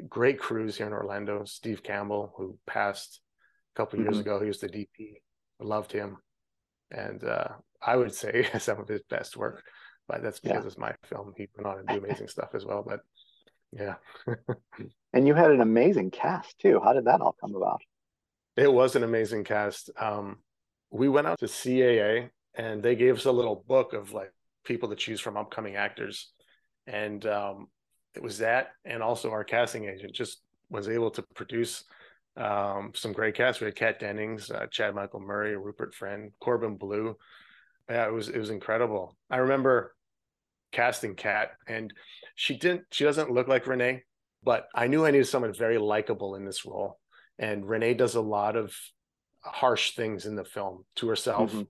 [0.08, 1.44] great crews here in Orlando.
[1.44, 3.20] Steve Campbell, who passed
[3.74, 4.12] a couple mm-hmm.
[4.12, 5.20] years ago, he was the DP.
[5.60, 6.18] I loved him,
[6.90, 7.48] and uh,
[7.82, 9.64] I would say some of his best work.
[10.06, 10.68] But that's because yeah.
[10.68, 11.32] it's my film.
[11.36, 12.84] He went on and do amazing stuff as well.
[12.86, 13.00] But
[13.72, 13.94] yeah.
[15.12, 16.80] and you had an amazing cast too.
[16.84, 17.80] How did that all come about?
[18.56, 19.90] It was an amazing cast.
[19.98, 20.38] Um,
[20.90, 24.32] we went out to CAA and they gave us a little book of like
[24.64, 26.32] people to choose from upcoming actors.
[26.86, 27.68] And um,
[28.14, 30.40] it was that and also our casting agent just
[30.70, 31.84] was able to produce
[32.36, 36.76] um, some great casts We had Kat Dennings, uh, Chad Michael Murray, Rupert Friend, Corbin
[36.76, 37.16] Bleu.
[37.88, 39.16] Yeah, it was it was incredible.
[39.30, 39.94] I remember
[40.72, 41.92] casting Kat, and
[42.34, 42.82] she didn't.
[42.90, 44.02] She doesn't look like Renee,
[44.42, 46.98] but I knew I needed someone very likable in this role.
[47.38, 48.74] And Renee does a lot of
[49.42, 51.62] harsh things in the film to herself, mm-hmm.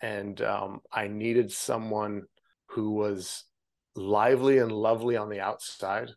[0.00, 2.22] And um, I needed someone
[2.70, 3.44] who was
[3.94, 6.10] lively and lovely on the outside.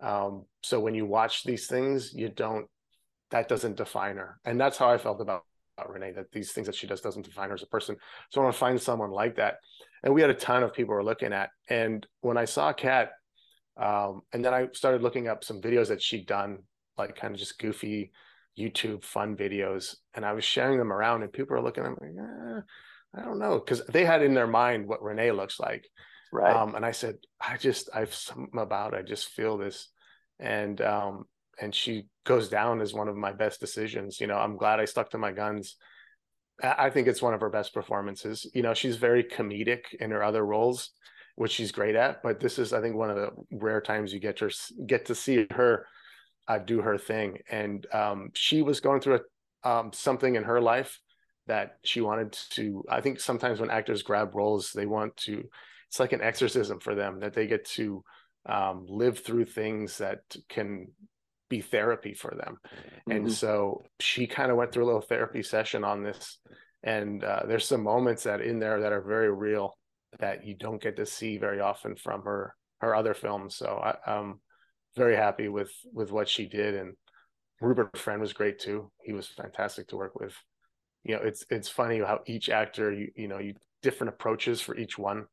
[0.00, 2.66] Um, so when you watch these things, you don't.
[3.30, 5.42] That doesn't define her, and that's how I felt about
[5.88, 6.12] Renee.
[6.12, 7.96] That these things that she does doesn't define her as a person.
[8.30, 9.56] So I want to find someone like that
[10.06, 11.50] and we had a ton of people were looking at.
[11.68, 13.10] And when I saw Kat,
[13.76, 16.60] um, and then I started looking up some videos that she'd done,
[16.96, 18.12] like kind of just goofy
[18.56, 22.08] YouTube fun videos, and I was sharing them around, and people were looking at me,
[22.14, 22.60] like, eh,
[23.14, 25.86] I don't know, because they had in their mind what Renee looks like.
[26.32, 26.54] Right.
[26.54, 28.98] Um, and I said, I just, I've something about, it.
[28.98, 29.88] I just feel this,
[30.38, 31.24] and um,
[31.60, 34.20] and she goes down as one of my best decisions.
[34.20, 35.76] You know, I'm glad I stuck to my guns
[36.62, 38.46] I think it's one of her best performances.
[38.54, 40.90] You know, she's very comedic in her other roles,
[41.34, 42.22] which she's great at.
[42.22, 44.50] But this is, I think, one of the rare times you get to
[44.86, 45.86] get to see her
[46.48, 47.38] uh, do her thing.
[47.50, 49.20] And um, she was going through
[49.64, 50.98] a, um, something in her life
[51.46, 52.84] that she wanted to.
[52.88, 55.44] I think sometimes when actors grab roles, they want to.
[55.88, 58.02] It's like an exorcism for them that they get to
[58.46, 60.88] um, live through things that can
[61.48, 62.58] be therapy for them.
[62.64, 63.12] Mm-hmm.
[63.12, 66.38] And so she kind of went through a little therapy session on this.
[66.82, 69.76] And uh, there's some moments that in there that are very real
[70.18, 73.56] that you don't get to see very often from her her other films.
[73.56, 74.40] So I, am
[74.96, 76.74] very happy with with what she did.
[76.74, 76.94] And
[77.60, 78.90] Rupert Friend was great too.
[79.02, 80.34] He was fantastic to work with.
[81.06, 84.76] You know, it's it's funny how each actor you you know you different approaches for
[84.76, 85.26] each one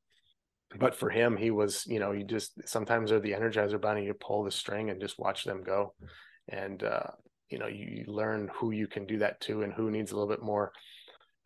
[0.80, 4.14] but for him, he was, you know, you just sometimes they're the energizer bunny, you
[4.14, 5.94] pull the string and just watch them go.
[6.50, 7.12] And, uh,
[7.50, 10.16] you know, you, you learn who you can do that to and who needs a
[10.16, 10.72] little bit more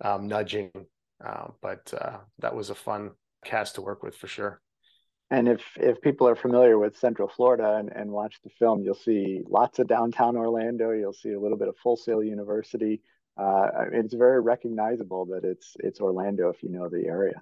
[0.02, 0.72] um, nudging.
[1.24, 3.12] Uh, but uh, that was a fun
[3.44, 4.62] cast to work with for sure.
[5.30, 8.96] And if if people are familiar with Central Florida and, and watch the film, you'll
[8.96, 10.92] see lots of downtown Orlando.
[10.92, 13.02] You'll see a little bit of Full Sail University.
[13.38, 17.42] Uh, it's very recognizable that it's it's Orlando if you know the area.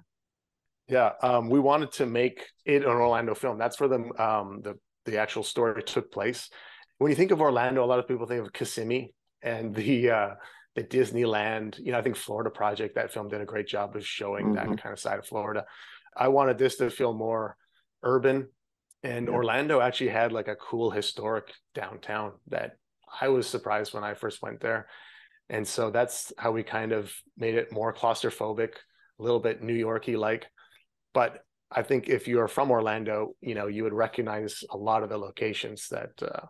[0.88, 3.58] Yeah, um, we wanted to make it an Orlando film.
[3.58, 6.50] That's where the um, the the actual story took place.
[6.98, 10.30] When you think of Orlando, a lot of people think of Kissimmee and the uh,
[10.74, 11.78] the Disneyland.
[11.78, 14.54] You know, I think Florida Project that film did a great job of showing mm-hmm.
[14.54, 15.64] that kind of side of Florida.
[16.16, 17.56] I wanted this to feel more
[18.02, 18.48] urban,
[19.02, 19.32] and yeah.
[19.34, 22.72] Orlando actually had like a cool historic downtown that
[23.20, 24.88] I was surprised when I first went there.
[25.48, 28.72] And so that's how we kind of made it more claustrophobic,
[29.18, 30.46] a little bit New Yorky like.
[31.14, 35.02] But I think if you are from Orlando, you know you would recognize a lot
[35.02, 36.46] of the locations that, uh,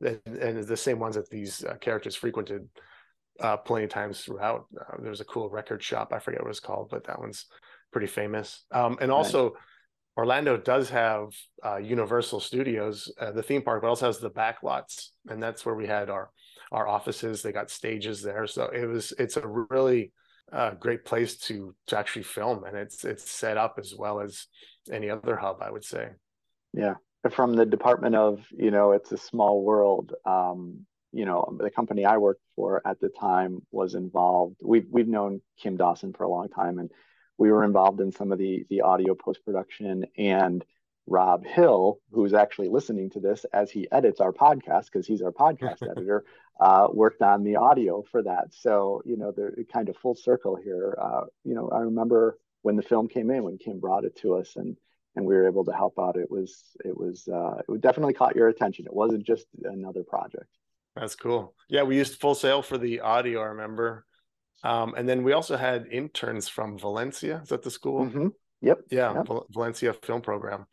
[0.00, 2.68] that and the same ones that these uh, characters frequented
[3.40, 4.66] uh, plenty of times throughout.
[4.78, 7.46] Uh, there was a cool record shop, I forget what it's called, but that one's
[7.92, 8.64] pretty famous.
[8.72, 9.60] Um, and also, right.
[10.18, 11.28] Orlando does have
[11.64, 15.66] uh, Universal Studios, uh, the theme park, but also has the back lots, and that's
[15.66, 16.30] where we had our
[16.72, 17.42] our offices.
[17.42, 20.12] They got stages there, so it was it's a really
[20.52, 24.46] uh, great place to to actually film, and it's it's set up as well as
[24.90, 26.10] any other hub, I would say.
[26.72, 26.94] Yeah,
[27.30, 30.12] from the Department of you know, it's a small world.
[30.24, 34.56] Um, you know, the company I worked for at the time was involved.
[34.62, 36.90] We've we've known Kim Dawson for a long time, and
[37.38, 40.64] we were involved in some of the the audio post production and
[41.06, 45.32] Rob Hill, who's actually listening to this as he edits our podcast because he's our
[45.32, 46.24] podcast editor,
[46.60, 48.48] uh, worked on the audio for that.
[48.52, 50.96] So, you know, they're kind of full circle here.
[51.00, 54.34] Uh, you know, I remember when the film came in, when Kim brought it to
[54.34, 54.76] us and
[55.14, 56.16] and we were able to help out.
[56.16, 58.84] It was it was uh, it definitely caught your attention.
[58.84, 60.50] It wasn't just another project.
[60.94, 61.54] That's cool.
[61.68, 63.40] Yeah, we used Full Sail for the audio.
[63.40, 64.04] I remember,
[64.62, 67.40] um, and then we also had interns from Valencia.
[67.42, 68.04] Is that the school?
[68.06, 68.28] Mm-hmm.
[68.62, 68.80] Yep.
[68.90, 69.28] Yeah, yep.
[69.50, 70.66] Valencia Film Program.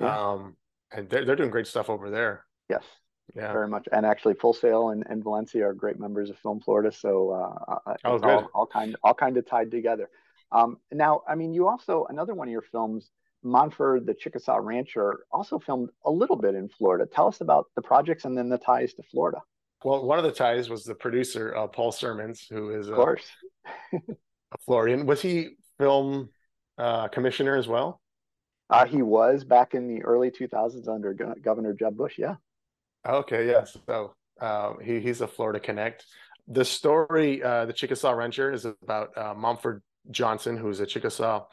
[0.00, 0.18] Yeah.
[0.18, 0.56] Um,
[0.92, 2.44] and they're they're doing great stuff over there.
[2.68, 2.82] Yes.
[3.34, 3.52] Yeah.
[3.52, 3.88] Very much.
[3.90, 6.92] And actually Full Sail and, and Valencia are great members of Film Florida.
[6.92, 8.30] So uh, uh, oh, good.
[8.30, 10.08] All, all, kind all kind of tied together.
[10.52, 13.10] Um, now, I mean, you also another one of your films,
[13.42, 17.06] Montford, the Chickasaw Rancher, also filmed a little bit in Florida.
[17.06, 19.38] Tell us about the projects and then the ties to Florida.
[19.84, 23.26] Well, one of the ties was the producer, uh, Paul Sirmons, who is of course
[23.92, 25.06] a, a Floridian.
[25.06, 26.30] Was he film
[26.78, 28.00] uh, commissioner as well?
[28.70, 32.14] Uh, he was back in the early 2000s under Go- Governor Jeb Bush.
[32.18, 32.36] Yeah.
[33.06, 33.48] Okay.
[33.48, 33.64] Yeah.
[33.86, 36.04] So uh, he, he's a Florida Connect.
[36.48, 41.46] The story, uh, the Chickasaw Rancher, is about uh, Mumford Johnson, who's a Chickasaw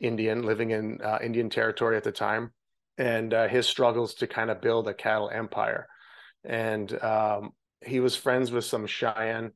[0.00, 2.52] Indian living in uh, Indian territory at the time,
[2.98, 5.86] and uh, his struggles to kind of build a cattle empire.
[6.44, 7.50] And um,
[7.84, 9.52] he was friends with some Cheyenne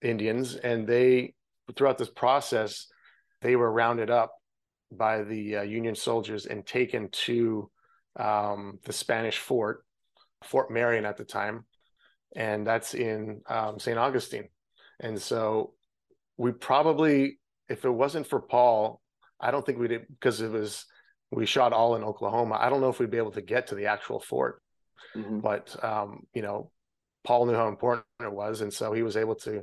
[0.00, 1.34] Indians, and they,
[1.76, 2.86] throughout this process,
[3.42, 4.32] they were rounded up
[4.96, 7.70] by the uh, Union soldiers and taken to
[8.16, 9.84] um, the Spanish fort,
[10.44, 11.64] Fort Marion at the time,
[12.34, 13.98] and that's in um, St.
[13.98, 14.48] Augustine.
[15.00, 15.74] And so
[16.36, 19.00] we probably, if it wasn't for Paul,
[19.40, 20.86] I don't think we did because it was
[21.30, 22.58] we shot all in Oklahoma.
[22.60, 24.62] I don't know if we'd be able to get to the actual fort,
[25.16, 25.40] mm-hmm.
[25.40, 26.70] but um, you know,
[27.24, 29.62] Paul knew how important it was, and so he was able to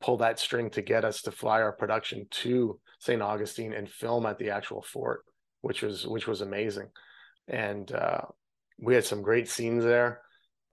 [0.00, 3.22] pull that string to get us to fly our production to St.
[3.22, 5.24] Augustine and film at the actual fort,
[5.60, 6.88] which was which was amazing.
[7.48, 8.22] And uh,
[8.78, 10.20] we had some great scenes there.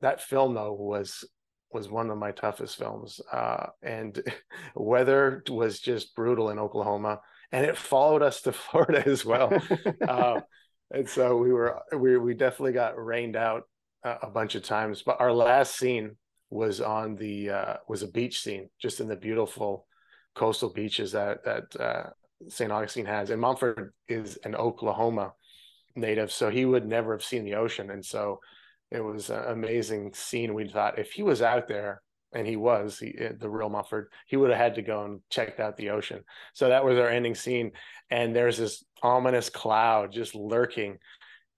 [0.01, 1.23] That film though was
[1.71, 4.21] was one of my toughest films, uh, and
[4.75, 7.19] weather was just brutal in Oklahoma,
[7.51, 9.51] and it followed us to Florida as well.
[10.07, 10.41] uh,
[10.91, 13.63] and so we were we we definitely got rained out
[14.03, 15.01] a bunch of times.
[15.01, 16.17] But our last scene
[16.53, 19.87] was on the uh, was a beach scene, just in the beautiful
[20.35, 22.09] coastal beaches that that uh,
[22.47, 22.71] St.
[22.71, 23.31] Augustine has.
[23.31, 25.33] And Mumford is an Oklahoma
[25.95, 27.89] native, so he would never have seen the ocean.
[27.89, 28.39] And so
[28.91, 30.53] it was an amazing scene.
[30.53, 32.01] We thought if he was out there,
[32.33, 35.21] and he was he, eh, the real Mumford, he would have had to go and
[35.29, 36.23] check out the ocean.
[36.53, 37.71] So that was our ending scene.
[38.11, 40.97] And there's this ominous cloud just lurking.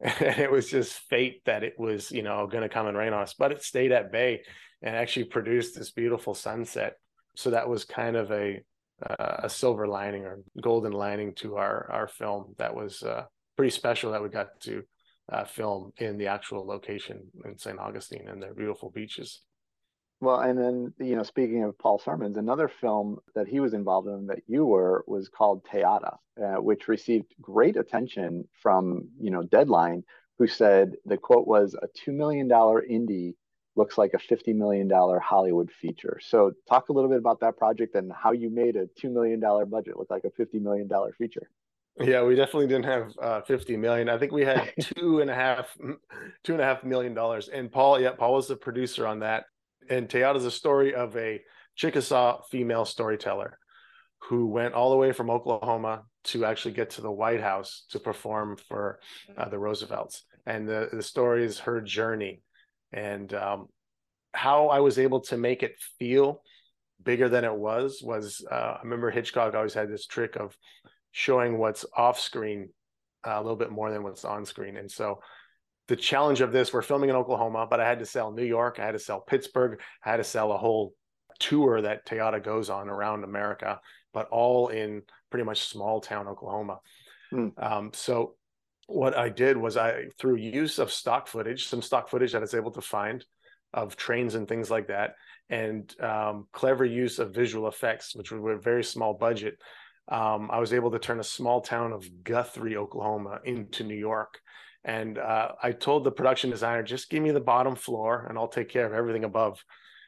[0.01, 3.13] And it was just fate that it was, you know, going to come and rain
[3.13, 4.41] on us, but it stayed at bay
[4.85, 6.97] and actually produced this beautiful sunset.
[7.35, 8.61] So that was kind of a
[9.05, 13.25] uh, a silver lining or golden lining to our our film that was uh,
[13.57, 14.83] pretty special that we got to
[15.29, 17.79] uh, film in the actual location in St.
[17.79, 19.41] Augustine and their beautiful beaches.
[20.21, 24.07] Well, and then you know, speaking of Paul Sirmons, another film that he was involved
[24.07, 29.31] in that you were was called Te Ata, uh, which received great attention from you
[29.31, 30.03] know Deadline,
[30.37, 33.33] who said the quote was a two million dollar indie
[33.75, 36.19] looks like a $50 million Hollywood feature.
[36.21, 39.39] So talk a little bit about that project and how you made a $2 million
[39.39, 41.49] budget look like a $50 million feature.
[41.99, 44.09] Yeah, we definitely didn't have uh, 50 million.
[44.09, 45.77] I think we had two and a half,
[46.43, 47.47] two and a half million dollars.
[47.47, 49.45] And Paul, yeah, Paul was the producer on that.
[49.89, 51.41] And Te Ata is a story of a
[51.75, 53.59] Chickasaw female storyteller
[54.29, 57.99] who went all the way from Oklahoma to actually get to the White House to
[57.99, 58.99] perform for
[59.37, 60.23] uh, the Roosevelts.
[60.45, 62.41] And the, the story is her journey
[62.95, 63.67] and um,
[64.33, 66.41] how I was able to make it feel
[67.03, 70.57] bigger than it was was uh, I remember Hitchcock always had this trick of
[71.11, 72.69] showing what's off screen
[73.27, 75.19] uh, a little bit more than what's on screen, and so
[75.87, 78.79] the challenge of this we're filming in Oklahoma, but I had to sell New York,
[78.79, 80.93] I had to sell Pittsburgh, I had to sell a whole
[81.39, 83.79] tour that Te Ata goes on around America,
[84.13, 86.79] but all in pretty much small town Oklahoma.
[87.29, 87.49] Hmm.
[87.57, 88.35] Um, so
[88.87, 92.41] what I did was I through use of stock footage, some stock footage that I
[92.41, 93.23] was able to find
[93.73, 95.15] of trains and things like that,
[95.49, 99.57] and um, clever use of visual effects, which were a very small budget.
[100.07, 104.39] Um, I was able to turn a small town of Guthrie, Oklahoma, into New York.
[104.83, 108.47] And uh, I told the production designer, just give me the bottom floor and I'll
[108.47, 109.63] take care of everything above.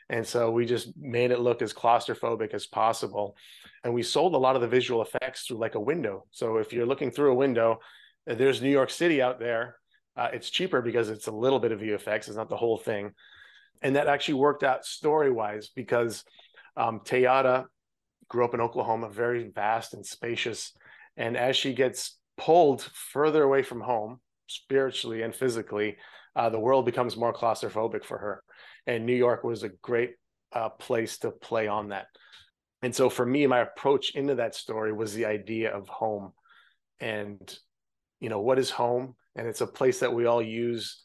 [0.10, 3.36] And so we just made it look as claustrophobic as possible.
[3.84, 6.26] And we sold a lot of the visual effects through like a window.
[6.32, 7.80] So if you're looking through a window,
[8.36, 9.78] there's New York City out there.
[10.16, 13.12] Uh, it's cheaper because it's a little bit of VFX, it's not the whole thing.
[13.82, 16.24] And that actually worked out story wise because
[16.76, 17.02] um,
[18.28, 20.74] grew up in Oklahoma, very vast and spacious.
[21.16, 25.98] And as she gets pulled further away from home, spiritually and physically,
[26.36, 28.44] uh, the world becomes more claustrophobic for her.
[28.86, 30.12] And New York was a great
[30.54, 32.08] uh, place to play on that.
[32.82, 36.34] And so for me, my approach into that story was the idea of home.
[37.00, 37.58] And,
[38.20, 39.16] you know, what is home?
[39.36, 41.04] And it's a place that we all use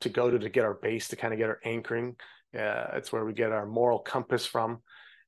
[0.00, 2.16] to go to to get our base, to kind of get our anchoring.
[2.56, 4.78] Uh, it's where we get our moral compass from.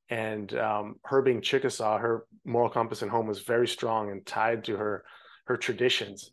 [0.08, 4.64] And um, her being Chickasaw, her moral compass and home was very strong and tied
[4.64, 5.04] to her
[5.46, 6.32] her traditions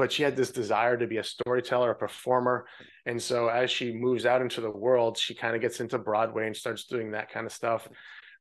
[0.00, 2.64] but she had this desire to be a storyteller, a performer.
[3.04, 6.46] And so as she moves out into the world, she kind of gets into Broadway
[6.46, 7.86] and starts doing that kind of stuff.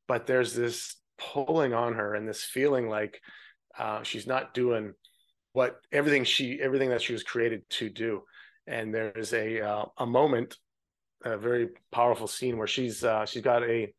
[0.08, 3.20] But there's this pulling on her and this feeling like
[3.78, 4.94] uh, she's not doing
[5.54, 8.24] what everything she everything that she was created to do.
[8.68, 10.58] And there's a uh, a moment,
[11.24, 13.92] a very powerful scene where she's uh, she's got a, I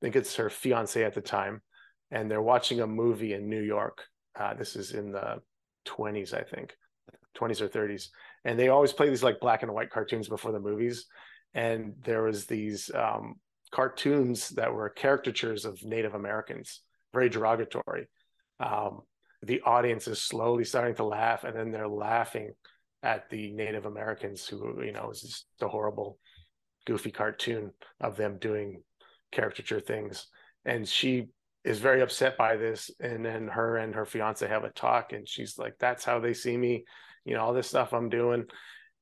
[0.00, 1.62] think it's her fiance at the time,
[2.10, 4.02] and they're watching a movie in New York.
[4.38, 5.40] Uh, this is in the
[5.86, 6.76] 20s, I think,
[7.38, 8.08] 20s or 30s.
[8.44, 11.06] And they always play these like black and white cartoons before the movies.
[11.54, 13.36] And there was these um,
[13.70, 18.08] cartoons that were caricatures of Native Americans, very derogatory.
[18.60, 19.00] Um,
[19.42, 22.52] the audience is slowly starting to laugh, and then they're laughing
[23.02, 26.18] at the Native Americans who, you know, is just a horrible,
[26.86, 28.82] goofy cartoon of them doing
[29.32, 30.26] caricature things.
[30.64, 31.28] And she
[31.64, 35.28] is very upset by this and then her and her fiance have a talk and
[35.28, 36.84] she's like that's how they see me
[37.24, 38.44] you know all this stuff i'm doing.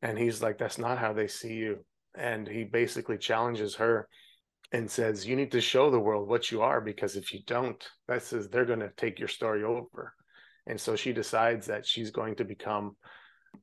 [0.03, 1.85] And he's like that's not how they see you.
[2.17, 4.07] And he basically challenges her
[4.71, 7.83] and says you need to show the world what you are because if you don't
[8.09, 10.13] that says they're going to take your story over
[10.67, 12.97] and so she decides that she's going to become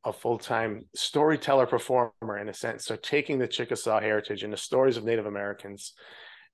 [0.05, 2.85] a full-time storyteller performer in a sense.
[2.85, 5.93] So taking the chickasaw heritage and the stories of native americans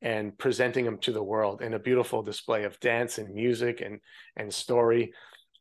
[0.01, 3.99] and presenting them to the world in a beautiful display of dance and music and
[4.35, 5.13] and story.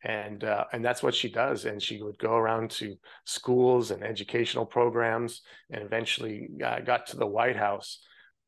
[0.05, 1.65] And uh, and that's what she does.
[1.65, 7.17] And she would go around to schools and educational programs and eventually uh, got to
[7.17, 8.01] the white house.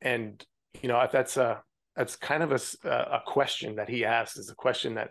[0.02, 0.44] And
[0.82, 1.62] you know that's a
[1.96, 4.36] that's kind of a, a question that he asks.
[4.36, 5.10] Is a question that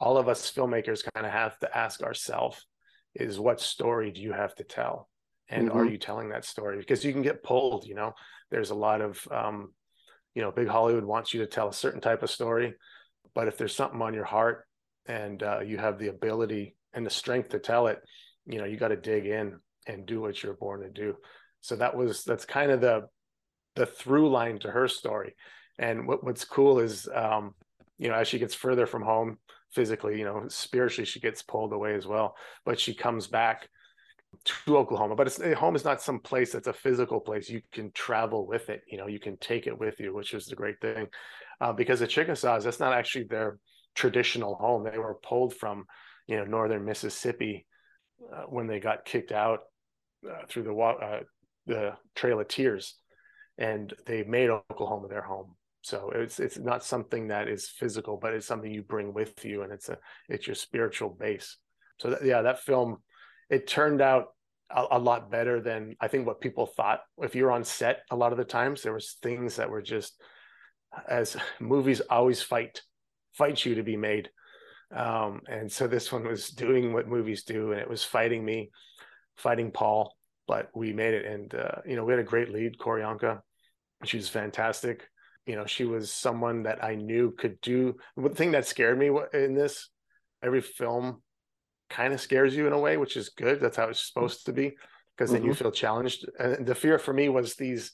[0.00, 2.66] all of us filmmakers kind of have to ask ourselves
[3.14, 5.08] is what story do you have to tell
[5.48, 5.78] and mm-hmm.
[5.78, 8.12] are you telling that story because you can get pulled you know
[8.50, 9.70] there's a lot of um,
[10.34, 12.74] you know, big Hollywood wants you to tell a certain type of story,
[13.34, 14.66] but if there's something on your heart
[15.06, 18.00] and uh, you have the ability and the strength to tell it,
[18.46, 21.16] you know, you got to dig in and do what you're born to do.
[21.60, 23.06] So that was that's kind of the
[23.76, 25.34] the through line to her story.
[25.78, 27.54] And what, what's cool is, um,
[27.98, 29.38] you know, as she gets further from home
[29.72, 33.68] physically, you know, spiritually she gets pulled away as well, but she comes back
[34.44, 37.48] to Oklahoma, but it's home is not some place that's a physical place.
[37.48, 38.82] You can travel with it.
[38.86, 41.08] You know, you can take it with you, which is the great thing.
[41.60, 43.58] Uh, because the Chickasaws, that's not actually their
[43.94, 44.84] traditional home.
[44.84, 45.84] They were pulled from,
[46.26, 47.66] you know, northern Mississippi
[48.32, 49.60] uh, when they got kicked out
[50.28, 51.20] uh, through the uh,
[51.66, 52.96] the Trail of Tears,
[53.58, 55.54] and they made Oklahoma their home.
[55.82, 59.62] So it's it's not something that is physical, but it's something you bring with you,
[59.62, 61.56] and it's a it's your spiritual base.
[61.98, 62.98] So that, yeah, that film
[63.50, 64.28] it turned out
[64.70, 67.00] a, a, lot better than I think what people thought.
[67.18, 70.20] If you're on set, a lot of the times there was things that were just
[71.08, 72.82] as movies always fight,
[73.34, 74.30] fight you to be made.
[74.94, 78.70] Um, and so this one was doing what movies do, and it was fighting me,
[79.36, 80.14] fighting Paul.
[80.46, 83.40] But we made it, and uh, you know we had a great lead, Q'orianka.
[84.04, 85.06] She was fantastic.
[85.46, 87.96] You know, she was someone that I knew could do.
[88.16, 89.88] The thing that scared me in this,
[90.42, 91.22] every film
[91.88, 93.60] kind of scares you in a way, which is good.
[93.60, 94.76] That's how it's supposed to be,
[95.16, 95.48] because then mm-hmm.
[95.48, 96.28] you feel challenged.
[96.38, 97.92] And the fear for me was these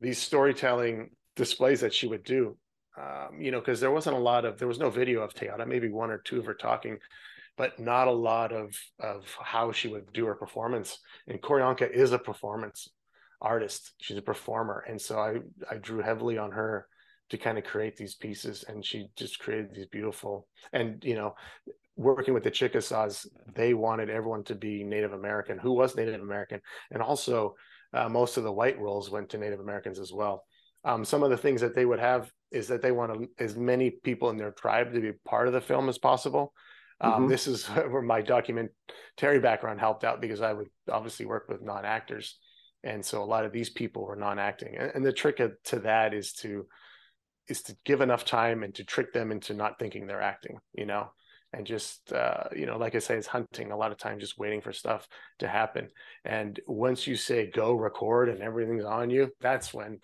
[0.00, 2.56] these storytelling displays that she would do.
[2.98, 5.48] Um, you know, because there wasn't a lot of there was no video of Te
[5.48, 6.98] Ata, maybe one or two of her talking,
[7.58, 10.98] but not a lot of of how she would do her performance.
[11.26, 12.88] And Q'orianka is a performance.
[13.40, 13.92] Artist.
[13.98, 15.36] She's a performer, and so I
[15.70, 16.86] I drew heavily on her
[17.30, 20.46] to kind of create these pieces, and she just created these beautiful.
[20.72, 21.34] And you know,
[21.96, 25.58] working with the Chickasaws, they wanted everyone to be Native American.
[25.58, 26.60] Who was Native American,
[26.90, 27.54] and also
[27.92, 30.44] uh, most of the white roles went to Native Americans as well.
[30.84, 33.90] Um, some of the things that they would have is that they want as many
[33.90, 36.52] people in their tribe to be part of the film as possible.
[37.00, 37.28] Um, mm-hmm.
[37.28, 41.84] This is where my documentary background helped out because I would obviously work with non
[41.84, 42.38] actors,
[42.82, 44.76] and so a lot of these people were non acting.
[44.76, 46.66] And, and, the trick to that is to
[47.48, 50.58] is to give enough time and to trick them into not thinking they're acting.
[50.74, 51.10] You know,
[51.52, 53.72] and just uh, you know, like I say, it's hunting.
[53.72, 55.08] A lot of time, just waiting for stuff
[55.38, 55.88] to happen.
[56.24, 60.00] And once you say go record and everything's on you, that's when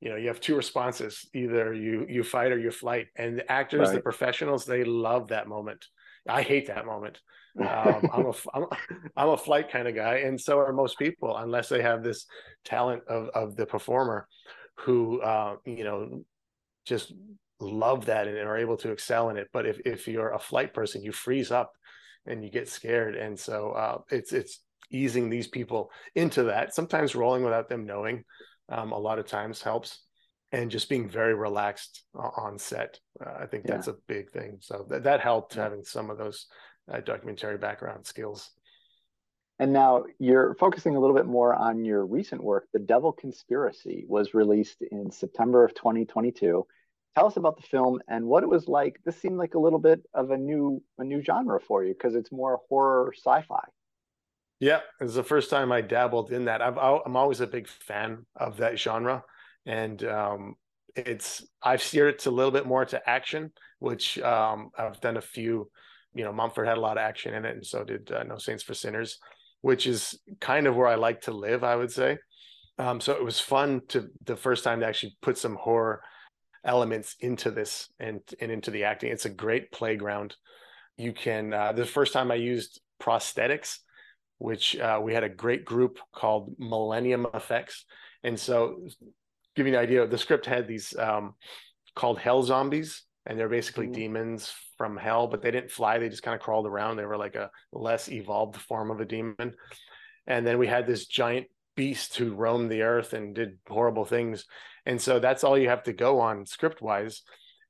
[0.00, 3.50] you know you have two responses either you you fight or you flight and the
[3.50, 3.94] actors right.
[3.94, 5.86] the professionals they love that moment
[6.28, 7.20] i hate that moment
[7.60, 8.66] um, I'm, a, I'm,
[9.16, 12.26] I'm a flight kind of guy and so are most people unless they have this
[12.64, 14.26] talent of, of the performer
[14.78, 16.24] who uh, you know
[16.84, 17.12] just
[17.60, 19.48] love that and are able to excel in it.
[19.52, 21.72] But if, if you're a flight person you freeze up
[22.26, 23.14] and you get scared.
[23.14, 28.22] And so uh, it's it's easing these people into that sometimes rolling without them knowing
[28.68, 30.00] um, a lot of times helps
[30.52, 33.00] and just being very relaxed on set.
[33.24, 34.58] Uh, i think that's a big thing.
[34.60, 35.64] So th- that helped yeah.
[35.64, 36.46] having some of those
[36.92, 38.50] uh, documentary background skills
[39.58, 44.04] and now you're focusing a little bit more on your recent work the devil conspiracy
[44.08, 46.66] was released in september of 2022
[47.14, 49.78] tell us about the film and what it was like this seemed like a little
[49.78, 53.64] bit of a new a new genre for you because it's more horror sci-fi
[54.60, 56.62] yeah, it's the first time I dabbled in that.
[56.62, 59.24] I've, I'm always a big fan of that genre,
[59.66, 60.54] and um,
[60.96, 65.16] it's I've steered it to a little bit more to action, which um, I've done
[65.16, 65.70] a few.
[66.14, 68.38] You know, Mumford had a lot of action in it, and so did uh, No
[68.38, 69.18] Saints for Sinners,
[69.60, 71.64] which is kind of where I like to live.
[71.64, 72.18] I would say.
[72.78, 76.02] Um, so it was fun to the first time to actually put some horror
[76.64, 79.12] elements into this and and into the acting.
[79.12, 80.34] It's a great playground.
[80.96, 83.78] You can uh, the first time I used prosthetics
[84.38, 87.84] which uh, we had a great group called Millennium Effects.
[88.22, 88.86] And so,
[89.54, 91.34] give you an idea, the script had these um,
[91.94, 93.94] called Hell Zombies, and they're basically mm-hmm.
[93.94, 96.96] demons from hell, but they didn't fly; they just kind of crawled around.
[96.96, 99.54] They were like a less evolved form of a demon.
[100.26, 101.46] And then we had this giant
[101.76, 104.46] beast who roamed the earth and did horrible things.
[104.86, 107.22] And so that's all you have to go on script wise.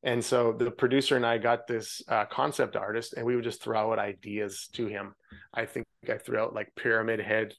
[0.02, 3.62] And so the producer and I got this uh, concept artist, and we would just
[3.62, 5.14] throw out ideas to him.
[5.52, 7.54] I think I threw out like Pyramid Head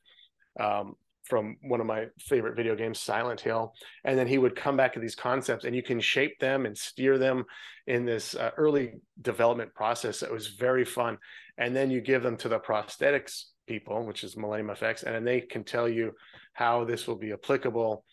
[0.59, 0.93] um,
[1.25, 3.73] from one of my favorite video games, Silent Hill,
[4.03, 6.77] and then he would come back to these concepts, and you can shape them and
[6.77, 7.45] steer them
[7.87, 10.21] in this uh, early development process.
[10.21, 11.17] It was very fun,
[11.57, 15.23] and then you give them to the prosthetics people, which is Millennium Effects, and then
[15.23, 16.13] they can tell you
[16.53, 18.05] how this will be applicable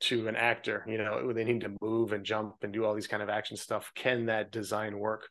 [0.00, 3.06] to an actor you know they need to move and jump and do all these
[3.06, 3.92] kind of action stuff.
[3.94, 5.28] Can that design work?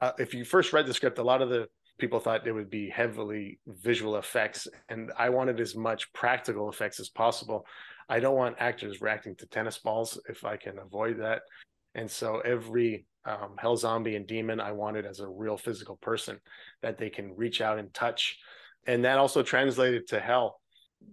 [0.00, 2.70] Uh, if you first read the script a lot of the people thought it would
[2.70, 7.66] be heavily visual effects and i wanted as much practical effects as possible.
[8.08, 11.42] I don't want actors reacting to tennis balls if i can avoid that.
[11.94, 16.38] And so every um, hell zombie and demon i wanted as a real physical person
[16.82, 18.38] that they can reach out and touch.
[18.86, 20.60] And that also translated to hell.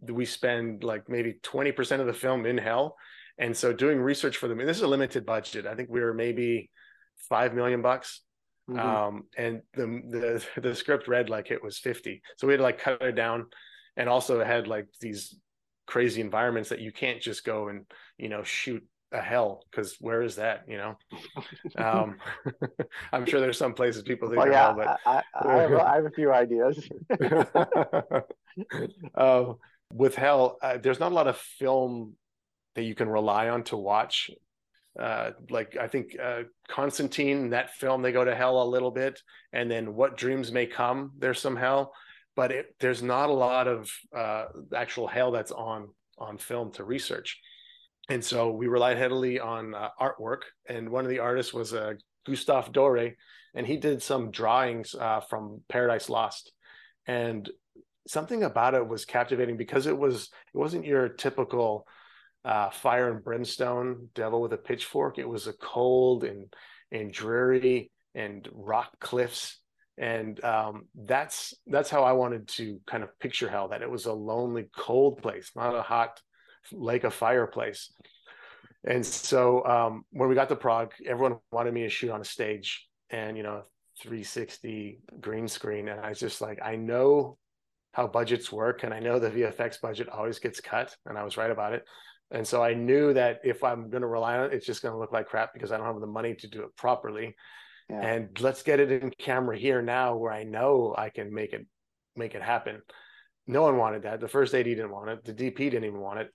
[0.02, 2.98] We spend like maybe 20% of the film in hell.
[3.38, 5.66] And so doing research for them and this is a limited budget.
[5.66, 6.70] I think we were maybe
[7.30, 8.22] five million bucks
[8.70, 8.80] mm-hmm.
[8.80, 12.64] um, and the, the the script read like it was 50 so we had to
[12.64, 13.48] like cut it down.
[13.98, 15.36] And also had like these
[15.86, 17.86] crazy environments that you can't just go and
[18.18, 18.82] you know shoot
[19.12, 20.98] a hell because where is that you know?
[21.76, 22.16] Um
[23.12, 25.96] i'm sure there's some places people think well, yeah, hell, but I, I, have, I,
[25.96, 26.88] have, a few ideas.
[29.16, 29.54] Uh,
[29.94, 32.16] with hell uh, there's not a lot of film
[32.76, 34.30] that you can rely on to watch
[35.00, 39.22] uh, like i think uh, constantine that film they go to hell a little bit
[39.54, 41.94] and then what dreams may come there's some hell.
[42.34, 46.84] But it, there's not a lot of uh, actual hell that's on on film to
[46.86, 47.38] research.
[48.10, 51.94] And so we relied heavily on uh, artwork and one of the artists was uh,
[52.26, 53.16] gustave doré
[53.54, 54.96] and he did some drawings
[55.30, 56.54] from paradise lost.
[57.06, 57.50] And
[58.08, 61.86] something about it was captivating because it was it wasn't your typical
[62.44, 65.20] uh, fire and brimstone devil with a pitchfork.
[65.20, 66.54] It was a cold and
[66.92, 69.60] and dreary and rock cliffs,
[69.98, 73.70] and um, that's that's how I wanted to kind of picture hell.
[73.70, 76.20] That it was a lonely, cold place, not a hot
[76.72, 77.92] lake of fireplace.
[78.84, 82.26] And so um, when we got to Prague, everyone wanted me to shoot on a
[82.26, 83.64] stage, and you know,
[84.02, 87.38] 360 green screen, and I was just like, I know
[87.94, 91.38] how budgets work, and I know the VFX budget always gets cut, and I was
[91.38, 91.86] right about it.
[92.32, 94.94] And so I knew that if I'm going to rely on it, it's just going
[94.94, 97.36] to look like crap because I don't have the money to do it properly.
[97.90, 98.02] Yeah.
[98.02, 101.66] And let's get it in camera here now, where I know I can make it
[102.16, 102.82] make it happen.
[103.48, 104.22] No one wanted that.
[104.22, 105.26] The first AD didn't want it.
[105.26, 106.30] The DP didn't even want it.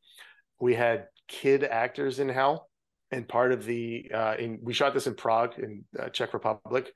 [0.61, 2.68] We had kid actors in hell,
[3.11, 6.92] and part of the uh, in we shot this in Prague in uh, Czech Republic,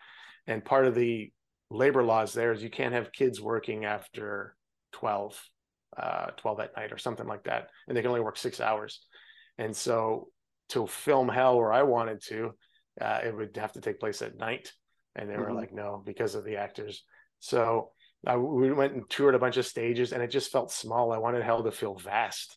[0.46, 1.32] and part of the
[1.70, 4.56] labor laws there is you can't have kids working after
[4.92, 5.40] 12
[5.96, 9.00] uh, 12 at night or something like that and they can only work six hours.
[9.58, 10.28] And so
[10.70, 12.52] to film hell where i wanted to
[13.00, 14.72] uh, it would have to take place at night.
[15.16, 15.56] And they were mm-hmm.
[15.56, 17.04] like no because of the actors.
[17.40, 17.90] So
[18.26, 21.12] I, we went and toured a bunch of stages and it just felt small.
[21.12, 22.56] I wanted hell to feel vast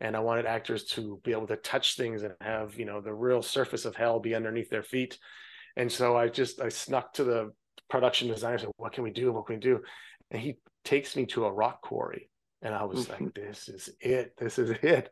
[0.00, 3.14] and i wanted actors to be able to touch things and have you know the
[3.14, 5.18] real surface of hell be underneath their feet.
[5.76, 7.52] And so i just i snuck to the
[7.88, 9.32] production designer and said what can we do?
[9.32, 9.80] What can we do?
[10.30, 12.28] And he takes me to a rock quarry
[12.64, 13.24] and I was mm-hmm.
[13.24, 14.36] like, this is it.
[14.38, 15.10] This is it.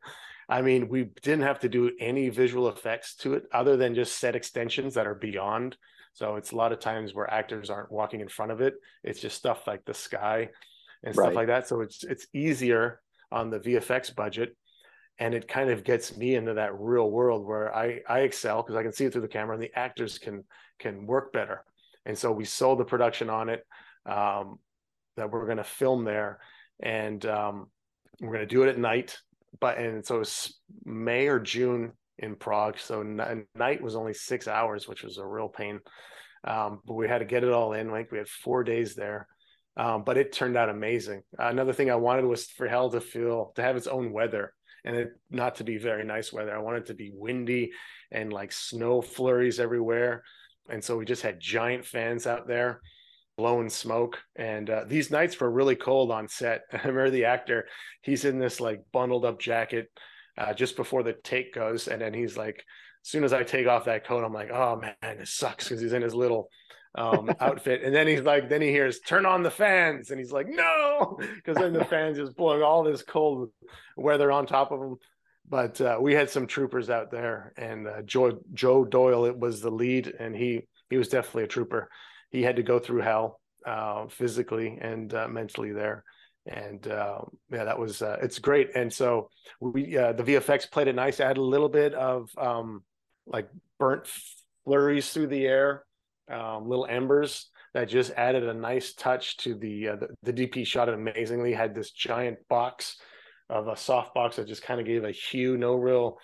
[0.48, 4.18] I mean, we didn't have to do any visual effects to it other than just
[4.18, 5.76] set extensions that are beyond.
[6.14, 8.74] So it's a lot of times where actors aren't walking in front of it.
[9.05, 10.48] It's just stuff like the sky
[11.05, 11.36] and stuff right.
[11.36, 11.68] like that.
[11.68, 13.00] So it's it's easier
[13.30, 14.57] on the VFX budget.
[15.18, 18.76] And it kind of gets me into that real world where I, I excel because
[18.76, 20.44] I can see it through the camera and the actors can
[20.78, 21.64] can work better.
[22.05, 23.64] And so we sold the production on it
[24.07, 24.59] um,
[25.16, 26.40] that we're going to film there
[26.82, 27.66] and um,
[28.20, 29.16] we're going to do it at night.
[29.60, 32.78] But and so it was May or June in Prague.
[32.78, 35.80] So n- night was only six hours, which was a real pain.
[36.44, 37.90] Um, but we had to get it all in.
[37.90, 39.28] Like we had four days there,
[39.76, 41.22] um, but it turned out amazing.
[41.38, 44.52] Another thing I wanted was for hell to feel to have its own weather
[44.84, 46.54] and it not to be very nice weather.
[46.54, 47.72] I wanted to be windy
[48.10, 50.24] and like snow flurries everywhere.
[50.68, 52.80] And so we just had giant fans out there
[53.36, 54.18] blowing smoke.
[54.36, 56.62] And uh, these nights were really cold on set.
[56.72, 57.66] I remember the actor,
[58.02, 59.90] he's in this like bundled up jacket
[60.38, 61.88] uh, just before the take goes.
[61.88, 62.64] And then he's like,
[63.04, 65.80] as soon as I take off that coat, I'm like, oh man, this sucks because
[65.80, 66.48] he's in his little
[66.94, 67.82] um, outfit.
[67.82, 70.10] And then he's like, then he hears, turn on the fans.
[70.10, 73.50] And he's like, no, because then the fans is blowing all this cold
[73.96, 74.96] weather on top of him.
[75.48, 79.60] But uh, we had some troopers out there, and uh, Joe Joe Doyle it was
[79.60, 81.90] the lead, and he he was definitely a trooper
[82.32, 86.02] he had to go through hell uh, physically and uh, mentally there.
[86.46, 87.20] And uh,
[87.52, 88.70] yeah, that was uh, it's great.
[88.74, 89.28] And so
[89.60, 91.20] we uh, the VFX played it nice.
[91.20, 92.82] Add a little bit of um,
[93.26, 94.08] like burnt
[94.64, 95.84] flurries through the air,
[96.28, 100.66] um, little embers that just added a nice touch to the, uh, the, the DP
[100.66, 101.52] shot it amazingly.
[101.52, 102.96] Had this giant box
[103.48, 105.56] of a soft box that just kind of gave a hue.
[105.56, 106.18] No real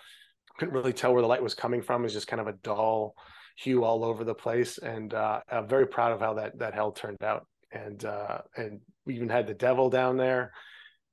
[0.57, 2.01] couldn't really tell where the light was coming from.
[2.01, 3.15] It was just kind of a dull
[3.59, 4.77] hue all over the place.
[4.77, 7.45] And uh, I'm very proud of how that that hell turned out.
[7.71, 10.53] And uh, and we even had the devil down there,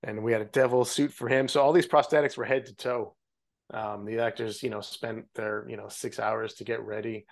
[0.02, 1.48] and we had a devil suit for him.
[1.48, 3.14] So all these prosthetics were head to toe.
[3.74, 7.26] Um, the actors, you know, spent their you know six hours to get ready.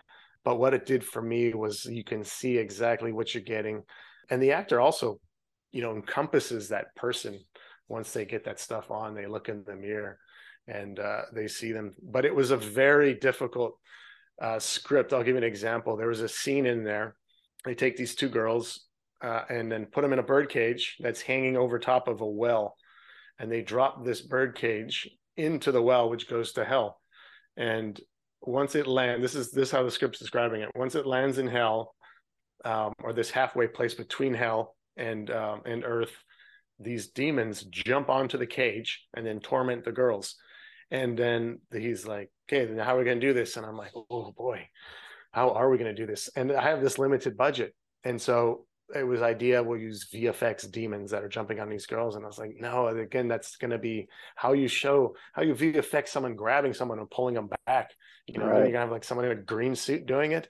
[0.44, 3.82] But what it did for me was you can see exactly what you're getting,
[4.28, 5.20] and the actor also,
[5.72, 7.38] you know, encompasses that person
[7.88, 9.14] once they get that stuff on.
[9.14, 10.18] They look in the mirror
[10.66, 11.94] and uh, they see them.
[12.02, 13.78] But it was a very difficult
[14.40, 15.12] uh, script.
[15.12, 15.96] I'll give you an example.
[15.96, 17.16] There was a scene in there.
[17.64, 18.86] They take these two girls
[19.22, 22.26] uh, and then put them in a bird cage that's hanging over top of a
[22.26, 22.76] well,
[23.38, 27.00] and they drop this bird cage into the well, which goes to hell.
[27.56, 27.98] And
[28.42, 30.70] once it lands, this is this is how the script's describing it.
[30.74, 31.94] Once it lands in hell,
[32.64, 36.12] um, or this halfway place between hell and um, and earth,
[36.78, 40.36] these demons jump onto the cage and then torment the girls.
[40.94, 43.56] And then he's like, okay, then how are we going to do this?
[43.56, 44.68] And I'm like, oh boy,
[45.32, 46.30] how are we going to do this?
[46.36, 47.74] And I have this limited budget.
[48.04, 52.14] And so it was idea we'll use VFX demons that are jumping on these girls.
[52.14, 55.56] And I was like, no, again, that's going to be how you show how you
[55.56, 57.90] VFX someone grabbing someone and pulling them back.
[58.28, 58.58] You know, right.
[58.58, 60.48] you're gonna have like someone in a green suit doing it.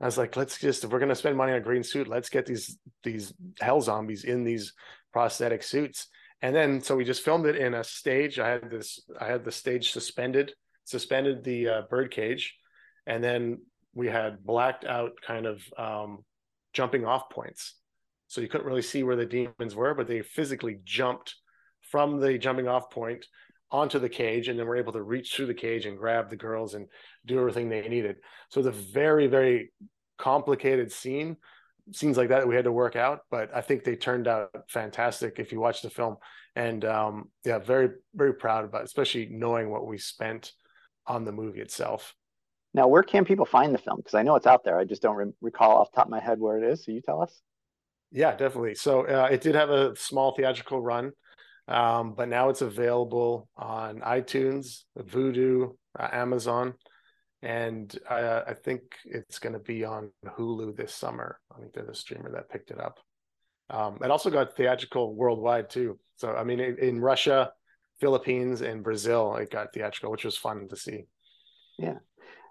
[0.00, 2.28] I was like, let's just if we're gonna spend money on a green suit, let's
[2.28, 4.72] get these these hell zombies in these
[5.12, 6.08] prosthetic suits.
[6.42, 8.38] And then so we just filmed it in a stage.
[8.38, 10.52] I had this I had the stage suspended
[10.84, 12.54] suspended the uh, bird cage,
[13.06, 13.58] and then
[13.94, 16.18] we had blacked out kind of um,
[16.72, 17.76] jumping off points.
[18.26, 21.34] So you couldn't really see where the demons were, but they physically jumped
[21.80, 23.24] from the jumping off point
[23.70, 26.36] onto the cage and then were able to reach through the cage and grab the
[26.36, 26.86] girls and
[27.26, 28.16] do everything they needed.
[28.50, 29.72] So it's a very, very
[30.18, 31.36] complicated scene,
[31.92, 35.38] scenes like that we had to work out, but I think they turned out fantastic
[35.38, 36.16] if you watch the film.
[36.56, 40.52] And um, yeah, very, very proud about it, especially knowing what we spent
[41.06, 42.14] on the movie itself.
[42.72, 43.98] Now, where can people find the film?
[43.98, 44.78] Because I know it's out there.
[44.78, 46.84] I just don't re- recall off the top of my head where it is.
[46.84, 47.40] So you tell us.
[48.10, 48.74] Yeah, definitely.
[48.74, 51.12] So uh, it did have a small theatrical run,
[51.68, 56.74] um, but now it's available on iTunes, Vudu, uh, Amazon,
[57.44, 61.38] and uh, I think it's going to be on Hulu this summer.
[61.54, 62.98] I think they're the streamer that picked it up.
[63.68, 65.98] Um, it also got theatrical worldwide too.
[66.16, 67.52] So I mean, in, in Russia,
[68.00, 71.04] Philippines, and Brazil, it got theatrical, which was fun to see.
[71.78, 71.98] Yeah.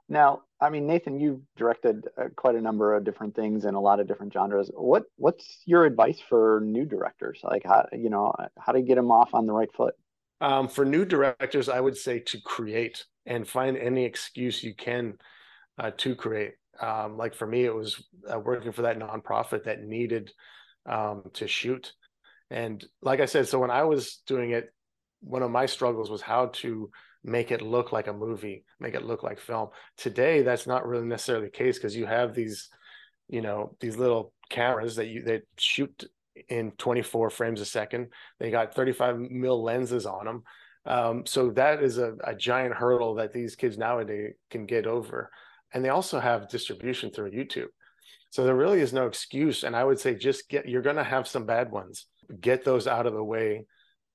[0.09, 3.81] Now, I mean, Nathan, you've directed uh, quite a number of different things in a
[3.81, 4.69] lot of different genres.
[4.75, 7.39] What What's your advice for new directors?
[7.43, 9.95] Like, how you know how to get them off on the right foot?
[10.43, 15.13] Um, for new directors, I would say to create and find any excuse you can
[15.79, 16.55] uh, to create.
[16.81, 20.33] Um, like for me, it was uh, working for that nonprofit that needed
[20.85, 21.93] um, to shoot.
[22.49, 24.73] And like I said, so when I was doing it,
[25.21, 26.91] one of my struggles was how to
[27.23, 29.69] make it look like a movie, make it look like film.
[29.95, 32.67] Today, that's not really necessarily the case because you have these,
[33.29, 36.03] you know, these little cameras that you that shoot
[36.49, 38.07] in 24 frames a second.
[38.39, 40.43] They got 35 mil lenses on them.
[40.85, 45.31] Um, so that is a, a giant hurdle that these kids nowadays can get over.
[45.73, 47.67] And they also have distribution through YouTube.
[48.29, 49.63] So there really is no excuse.
[49.63, 52.05] And I would say just get, you're going to have some bad ones.
[52.39, 53.65] Get those out of the way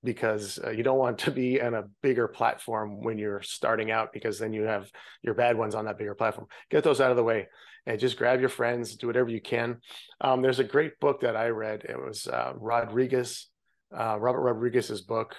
[0.05, 4.13] because uh, you don't want to be on a bigger platform when you're starting out
[4.13, 4.91] because then you have
[5.23, 7.49] your bad ones on that bigger platform get those out of the way
[7.87, 9.79] and just grab your friends do whatever you can
[10.21, 13.49] um, there's a great book that i read it was uh, rodriguez
[13.97, 15.35] uh, robert rodriguez's book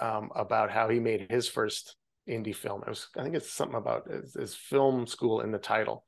[0.00, 1.96] um, about how he made his first
[2.28, 5.58] indie film it was i think it's something about his, his film school in the
[5.58, 6.04] title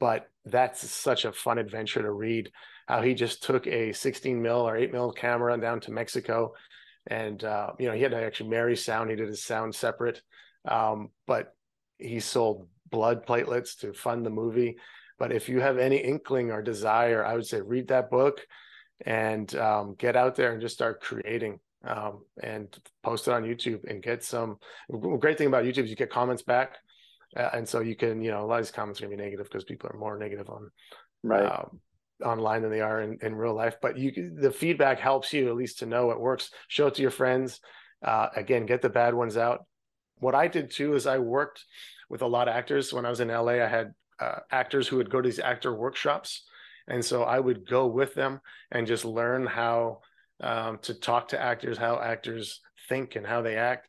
[0.00, 2.50] but that's such a fun adventure to read
[2.86, 6.52] how he just took a 16 mil or 8 mil camera down to mexico
[7.06, 9.10] and uh, you know he had to actually marry sound.
[9.10, 10.22] He did his sound separate,
[10.66, 11.54] um, but
[11.98, 14.76] he sold blood platelets to fund the movie.
[15.18, 18.40] But if you have any inkling or desire, I would say read that book
[19.04, 23.88] and um, get out there and just start creating um, and post it on YouTube
[23.88, 24.56] and get some.
[25.18, 26.76] Great thing about YouTube is you get comments back,
[27.36, 29.22] uh, and so you can you know a lot of these comments are gonna be
[29.22, 30.70] negative because people are more negative on
[31.22, 31.44] right.
[31.44, 31.80] Um,
[32.24, 35.56] online than they are in, in real life but you the feedback helps you at
[35.56, 37.60] least to know it works show it to your friends
[38.04, 39.66] uh, again get the bad ones out
[40.18, 41.64] what i did too is i worked
[42.08, 44.96] with a lot of actors when i was in la i had uh, actors who
[44.96, 46.44] would go to these actor workshops
[46.88, 48.40] and so i would go with them
[48.70, 50.00] and just learn how
[50.40, 53.88] um, to talk to actors how actors think and how they act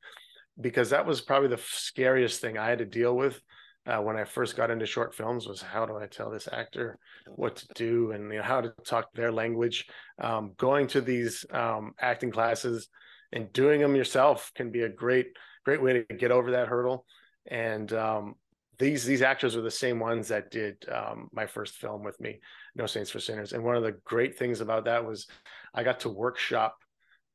[0.60, 3.40] because that was probably the scariest thing i had to deal with
[3.88, 6.98] uh, when I first got into short films was how do I tell this actor
[7.36, 9.86] what to do and you know, how to talk their language.
[10.20, 12.88] Um, going to these um, acting classes
[13.32, 15.28] and doing them yourself can be a great
[15.66, 17.06] great way to get over that hurdle.
[17.48, 18.36] And um,
[18.78, 22.40] these these actors were the same ones that did um, my first film with me,
[22.76, 23.54] No Saints for Sinners.
[23.54, 25.28] And one of the great things about that was
[25.74, 26.78] I got to workshop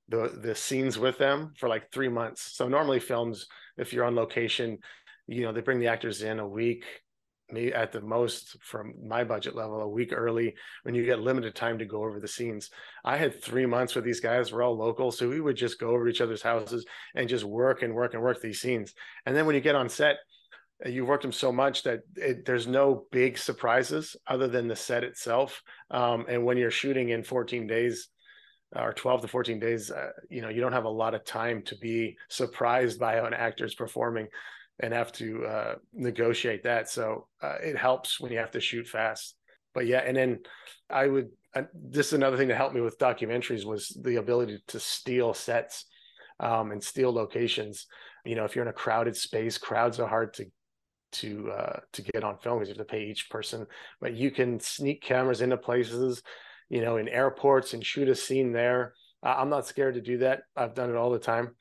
[0.08, 2.56] the the scenes with them for like three months.
[2.56, 4.78] So normally films, if you're on location,
[5.30, 6.84] you know they bring the actors in a week
[7.52, 11.54] maybe at the most from my budget level a week early when you get limited
[11.54, 12.70] time to go over the scenes
[13.04, 15.90] i had three months with these guys we're all local so we would just go
[15.90, 16.84] over each other's houses
[17.14, 18.92] and just work and work and work these scenes
[19.26, 20.16] and then when you get on set
[20.84, 24.76] uh, you worked them so much that it, there's no big surprises other than the
[24.76, 28.08] set itself um, and when you're shooting in 14 days
[28.76, 31.62] or 12 to 14 days uh, you know you don't have a lot of time
[31.62, 34.28] to be surprised by how an actor's performing
[34.80, 36.88] and have to uh, negotiate that.
[36.88, 39.34] So uh, it helps when you have to shoot fast.
[39.74, 40.40] But yeah, and then
[40.88, 41.62] I would uh,
[41.92, 45.84] is another thing that helped me with documentaries was the ability to steal sets
[46.40, 47.86] um, and steal locations.
[48.24, 50.46] You know, if you're in a crowded space, crowds are hard to
[51.12, 53.66] to uh, to get on film because you have to pay each person.
[54.00, 56.22] But you can sneak cameras into places,
[56.68, 58.94] you know, in airports and shoot a scene there.
[59.22, 60.42] I'm not scared to do that.
[60.56, 61.54] I've done it all the time.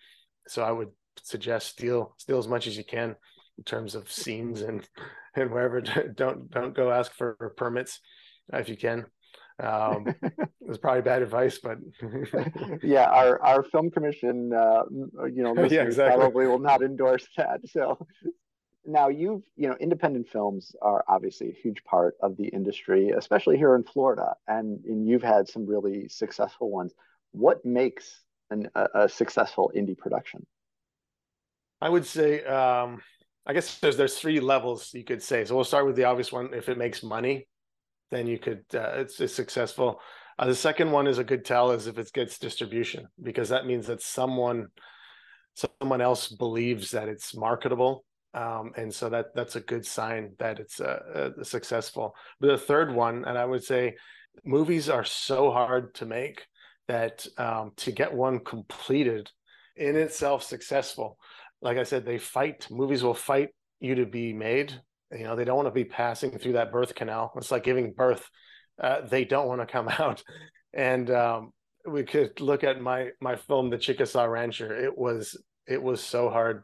[0.48, 0.90] So I would
[1.24, 3.16] suggest steal steal as much as you can
[3.58, 4.88] in terms of scenes and
[5.36, 5.82] and wherever
[6.16, 8.00] don't don't go ask for permits
[8.54, 9.06] if you can
[9.62, 10.08] um
[10.62, 11.78] it's probably bad advice but
[12.82, 14.84] yeah our our film commission uh
[15.28, 16.18] you know yeah, exactly.
[16.18, 17.98] probably will not endorse that so
[18.90, 23.58] now you've you know independent films are obviously a huge part of the industry especially
[23.58, 26.94] here in florida and, and you've had some really successful ones
[27.32, 30.46] what makes an, a, a successful indie production
[31.82, 33.02] I would say, um,
[33.46, 35.46] I guess there's there's three levels you could say.
[35.46, 36.54] So we'll start with the obvious one.
[36.54, 37.48] If it makes money,
[38.12, 40.02] then you could uh, it's, it's successful.
[40.38, 43.66] Uh, the second one is a good tell is if it gets distribution because that
[43.66, 44.68] means that someone
[45.56, 50.60] someone else believes that it's marketable um, and so that that's a good sign that
[50.60, 52.16] it's uh, uh, successful.
[52.40, 53.96] But the third one, and I would say
[54.46, 56.46] movies are so hard to make
[56.88, 59.30] that um, to get one completed
[59.76, 61.18] in itself successful
[61.62, 63.50] like i said they fight movies will fight
[63.80, 64.80] you to be made.
[65.12, 67.32] You know they don't want to be passing through that birth canal.
[67.36, 68.30] It's like giving birth
[68.82, 70.24] uh, they don't want to come out.
[70.74, 71.52] And um,
[71.86, 74.76] we could look at my my film the chickasaw rancher.
[74.76, 76.64] It was it was so hard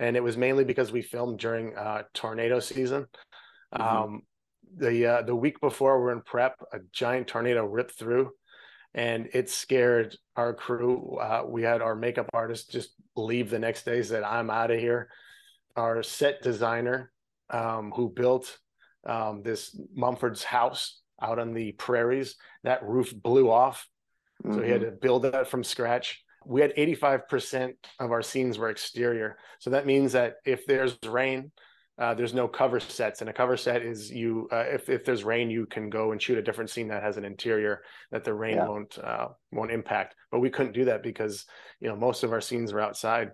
[0.00, 3.06] and it was mainly because we filmed during uh, tornado season
[3.74, 3.82] mm-hmm.
[3.82, 4.22] um,
[4.76, 8.30] the uh, the week before we're in prep a giant tornado ripped through
[8.94, 13.84] and it scared our crew uh, we had our makeup artist just leave the next
[13.84, 15.08] day said i'm out of here
[15.76, 17.12] our set designer
[17.50, 18.58] um, who built
[19.06, 23.86] um, this mumford's house out on the prairies that roof blew off
[24.42, 24.56] mm-hmm.
[24.56, 24.90] so he had mm-hmm.
[24.90, 29.38] to build that from scratch we had 85% of our scenes were exterior.
[29.60, 31.52] So that means that if there's rain
[32.00, 33.20] uh, there's no cover sets.
[33.20, 36.20] And a cover set is you uh, if, if there's rain you can go and
[36.20, 38.66] shoot a different scene that has an interior that the rain yeah.
[38.66, 40.14] won't uh, won't impact.
[40.32, 41.44] But we couldn't do that because
[41.78, 43.32] you know most of our scenes were outside.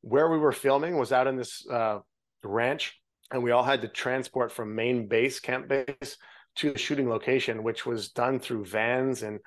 [0.00, 2.00] Where we were filming was out in this uh,
[2.42, 3.00] ranch
[3.30, 6.16] and we all had to transport from main base camp base
[6.56, 9.38] to the shooting location which was done through vans and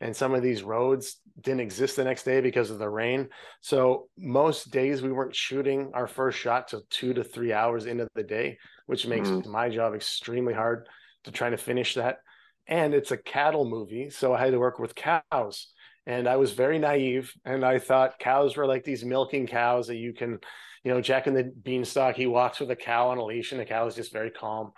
[0.00, 3.28] and some of these roads didn't exist the next day because of the rain.
[3.60, 8.08] So most days we weren't shooting our first shot till two to three hours into
[8.14, 9.46] the day, which makes mm.
[9.46, 10.88] my job extremely hard
[11.24, 12.18] to try to finish that.
[12.66, 15.68] And it's a cattle movie, so I had to work with cows.
[16.06, 19.96] And I was very naive, and I thought cows were like these milking cows that
[19.96, 20.38] you can,
[20.82, 22.14] you know, Jack and the Beanstalk.
[22.14, 24.72] He walks with a cow on a leash, and the cow is just very calm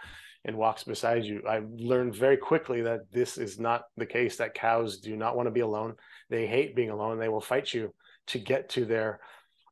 [0.46, 1.42] and walks beside you.
[1.46, 5.48] I learned very quickly that this is not the case, that cows do not want
[5.48, 5.96] to be alone.
[6.30, 7.18] They hate being alone.
[7.18, 7.92] They will fight you
[8.28, 9.20] to get to their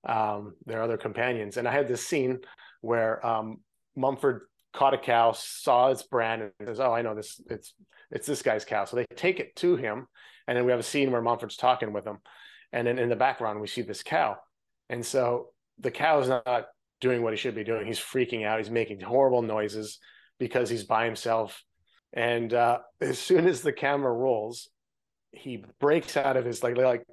[0.07, 1.57] um, their other companions.
[1.57, 2.41] And I had this scene
[2.83, 3.61] where um,
[3.97, 4.43] Mumford
[4.75, 7.41] caught a cow, saw its brand, and says, "Oh, I know this.
[7.49, 7.73] It's
[8.11, 10.09] it's this guy's cow." So they take it to him,
[10.49, 12.19] and then we have a scene where Mumford's talking with him,
[12.73, 14.37] and then in the background we see this cow,
[14.91, 16.67] and so the cow is not
[17.01, 17.87] doing what he should be doing.
[17.87, 18.59] He's freaking out.
[18.59, 20.01] He's making horrible noises
[20.39, 21.63] because he's by himself.
[22.13, 24.69] And uh, as soon as the camera rolls,
[25.33, 27.05] he breaks out of his like like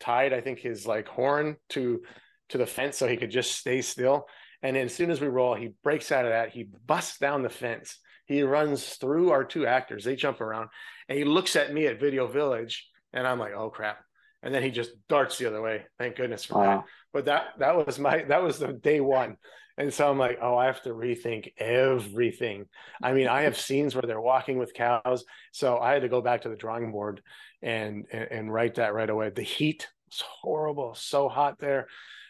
[0.00, 2.02] tied, I think his like horn to
[2.50, 4.26] to the fence so he could just stay still.
[4.62, 6.50] And then as soon as we roll, he breaks out of that.
[6.50, 7.98] He busts down the fence.
[8.26, 10.04] He runs through our two actors.
[10.04, 10.68] They jump around,
[11.08, 13.98] and he looks at me at Video Village, and I'm like, "Oh crap!"
[14.42, 15.86] And then he just darts the other way.
[15.98, 16.64] Thank goodness for wow.
[16.64, 16.84] that.
[17.12, 19.36] But that that was my that was the day one.
[19.80, 22.66] And so I'm like, oh, I have to rethink everything.
[23.02, 25.24] I mean, I have scenes where they're walking with cows.
[25.52, 27.22] So I had to go back to the drawing board
[27.62, 29.30] and and, and write that right away.
[29.30, 31.88] The heat was horrible, so hot there.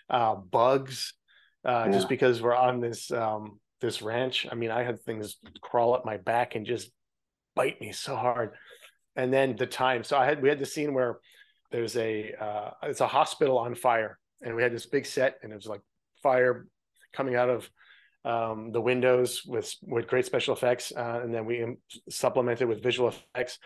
[0.09, 1.14] Uh, bugs,
[1.64, 1.92] uh, yeah.
[1.92, 4.46] just because we're on this um, this ranch.
[4.48, 6.92] I mean, I had things crawl up my back and just
[7.57, 8.53] bite me so hard.
[9.16, 10.05] And then the time.
[10.05, 11.18] So I had we had the scene where
[11.72, 15.51] there's a uh, it's a hospital on fire, and we had this big set, and
[15.51, 15.82] it was like
[16.22, 16.68] fire
[17.13, 17.71] coming out of
[18.25, 21.65] um, the windows with with great special effects, uh, and then we
[22.09, 23.59] supplemented with visual effects.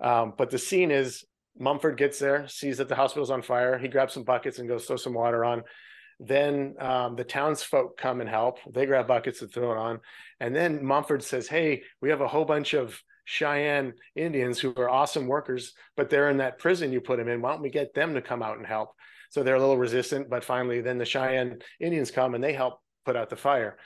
[0.00, 1.24] Um, but the scene is
[1.58, 3.78] Mumford gets there, sees that the hospital's on fire.
[3.78, 5.62] He grabs some buckets and goes throw some water on.
[6.18, 8.58] Then um, the townsfolk come and help.
[8.70, 10.00] They grab buckets and throw it on.
[10.40, 14.88] And then Mumford says, "Hey, we have a whole bunch of Cheyenne Indians who are
[14.88, 17.40] awesome workers, but they're in that prison you put them in.
[17.40, 18.90] Why don't we get them to come out and help?"
[19.30, 22.80] So they're a little resistant, but finally, then the Cheyenne Indians come and they help
[23.04, 23.78] put out the fire.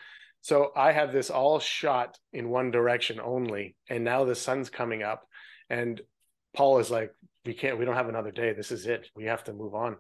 [0.42, 3.76] So I have this all shot in one direction only.
[3.88, 5.22] And now the sun's coming up.
[5.68, 6.00] And
[6.54, 7.12] Paul is like,
[7.44, 8.52] we can't, we don't have another day.
[8.52, 9.08] This is it.
[9.14, 9.96] We have to move on.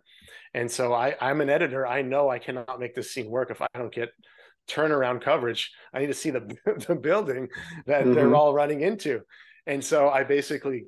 [0.54, 1.86] And so I, I'm an editor.
[1.86, 4.10] I know I cannot make this scene work if I don't get
[4.68, 5.70] turnaround coverage.
[5.92, 6.56] I need to see the,
[6.88, 7.48] the building
[7.86, 8.14] that mm-hmm.
[8.14, 9.20] they're all running into.
[9.66, 10.86] And so I basically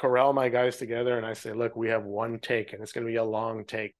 [0.00, 3.06] corral my guys together and I say, look, we have one take and it's going
[3.06, 3.94] to be a long take.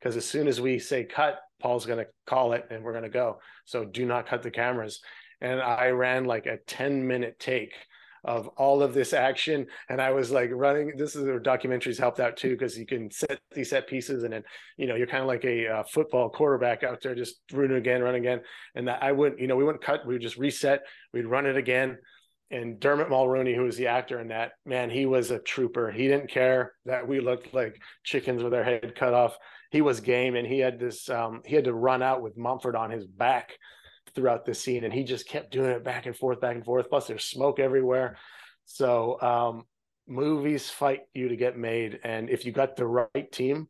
[0.00, 3.04] Because as soon as we say cut, Paul's going to call it and we're going
[3.04, 3.40] to go.
[3.66, 5.00] So do not cut the cameras.
[5.42, 7.74] And I ran like a 10 minute take
[8.24, 9.66] of all of this action.
[9.90, 13.10] And I was like running, this is where documentaries helped out too, because you can
[13.10, 14.44] set these set pieces and then,
[14.78, 18.02] you know, you're kind of like a uh, football quarterback out there, just run again,
[18.02, 18.40] run again.
[18.74, 21.44] And that I wouldn't, you know, we wouldn't cut, we would just reset, we'd run
[21.44, 21.98] it again
[22.54, 25.90] and Dermot Mulroney, who was the actor in that, man, he was a trooper.
[25.90, 29.36] He didn't care that we looked like chickens with our head cut off.
[29.70, 31.10] He was game, and he had this.
[31.10, 33.58] Um, he had to run out with Mumford on his back
[34.14, 36.88] throughout the scene, and he just kept doing it back and forth, back and forth.
[36.88, 38.16] Plus, there's smoke everywhere.
[38.66, 39.64] So, um,
[40.06, 43.66] movies fight you to get made, and if you got the right team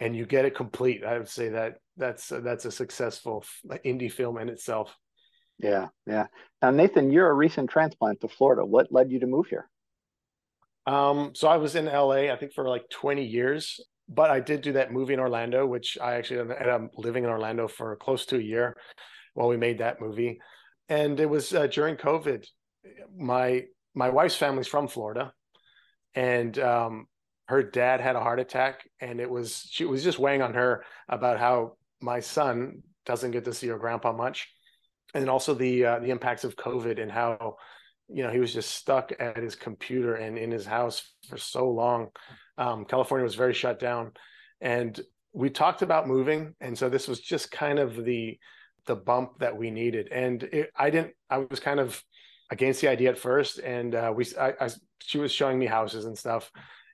[0.00, 3.44] and you get it complete, I would say that that's that's a successful
[3.84, 4.96] indie film in itself.
[5.58, 6.26] Yeah, yeah.
[6.60, 8.64] Now, Nathan, you're a recent transplant to Florida.
[8.64, 9.68] What led you to move here?
[10.86, 14.60] Um, so I was in LA, I think for like 20 years, but I did
[14.60, 18.26] do that movie in Orlando, which I actually ended up living in Orlando for close
[18.26, 18.76] to a year
[19.32, 20.40] while we made that movie.
[20.88, 22.46] And it was uh, during COVID.
[23.16, 25.32] My my wife's family's from Florida,
[26.14, 27.06] and um,
[27.46, 30.84] her dad had a heart attack, and it was she was just weighing on her
[31.08, 34.50] about how my son doesn't get to see her grandpa much,
[35.14, 37.56] and also the uh, the impacts of COVID and how
[38.08, 41.70] you know he was just stuck at his computer and in his house for so
[41.70, 42.08] long.
[42.58, 44.12] Um, california was very shut down.
[44.60, 44.98] And
[45.32, 48.38] we talked about moving and so this was just kind of the
[48.86, 50.08] the bump that we needed.
[50.12, 52.02] And it, i didn't i was kind of
[52.50, 56.04] against the idea at first and uh, we I, I, she was showing me houses
[56.04, 56.50] and stuff.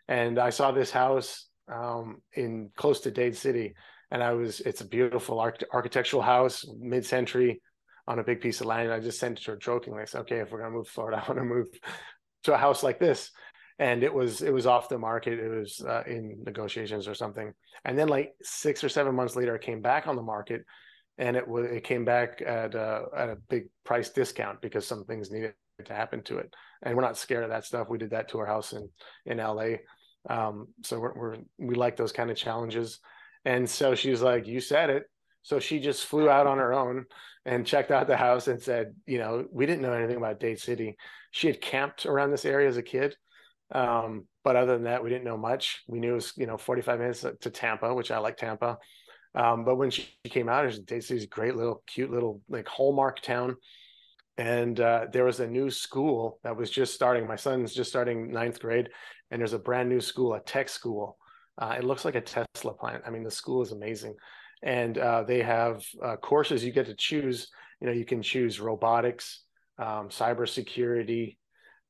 [0.08, 3.74] And i saw this house um, in close to dade city
[4.10, 7.60] and i was it's a beautiful arch- architectural house mid-century
[8.06, 8.84] on a big piece of land.
[8.84, 10.02] And I just sent it to her jokingly.
[10.02, 11.68] I said, okay, if we're gonna move to Florida, I want to move
[12.44, 13.30] to a house like this.
[13.78, 15.38] And it was it was off the market.
[15.38, 17.52] It was uh, in negotiations or something.
[17.84, 20.66] And then like six or seven months later, it came back on the market,
[21.16, 25.04] and it was it came back at a, at a big price discount because some
[25.04, 25.54] things needed
[25.86, 26.54] to happen to it.
[26.82, 27.88] And we're not scared of that stuff.
[27.88, 28.88] We did that to our house in
[29.24, 29.76] in LA.
[30.28, 32.98] Um, so we're, we're we like those kind of challenges.
[33.46, 35.04] And so she's like, "You said it."
[35.42, 37.06] So she just flew out on her own
[37.46, 40.60] and checked out the house and said, you know, we didn't know anything about Dade
[40.60, 40.96] City.
[41.30, 43.16] She had camped around this area as a kid.
[43.72, 45.82] Um, but other than that, we didn't know much.
[45.86, 48.78] We knew it was, you know, 45 minutes to Tampa, which I like Tampa.
[49.34, 52.66] Um, but when she came out, it was Dade City's great little, cute little like
[52.66, 53.56] hallmark town.
[54.36, 57.26] And uh, there was a new school that was just starting.
[57.26, 58.88] My son's just starting ninth grade,
[59.30, 61.18] and there's a brand new school, a tech school.
[61.58, 63.02] Uh, it looks like a Tesla plant.
[63.06, 64.14] I mean, the school is amazing
[64.62, 67.48] and uh, they have uh, courses you get to choose.
[67.80, 69.42] You know, you can choose robotics,
[69.78, 71.36] um, cybersecurity,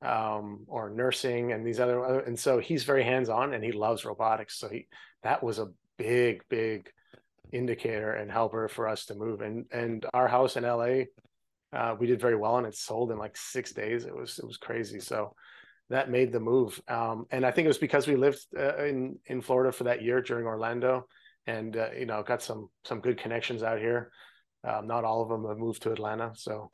[0.03, 2.21] um, or nursing, and these other.
[2.21, 4.59] And so he's very hands-on, and he loves robotics.
[4.59, 4.87] So he
[5.23, 5.68] that was a
[5.99, 6.91] big, big
[7.53, 9.41] indicator and helper for us to move.
[9.41, 11.05] And and our house in LA,
[11.73, 14.05] uh, we did very well, and it sold in like six days.
[14.05, 15.01] It was it was crazy.
[15.01, 15.35] So
[15.91, 16.81] that made the move.
[16.87, 20.03] Um, and I think it was because we lived uh, in in Florida for that
[20.03, 21.09] year during Orlando
[21.51, 24.11] and uh, you know got some some good connections out here.
[24.63, 26.71] Um, not all of them have moved to Atlanta, so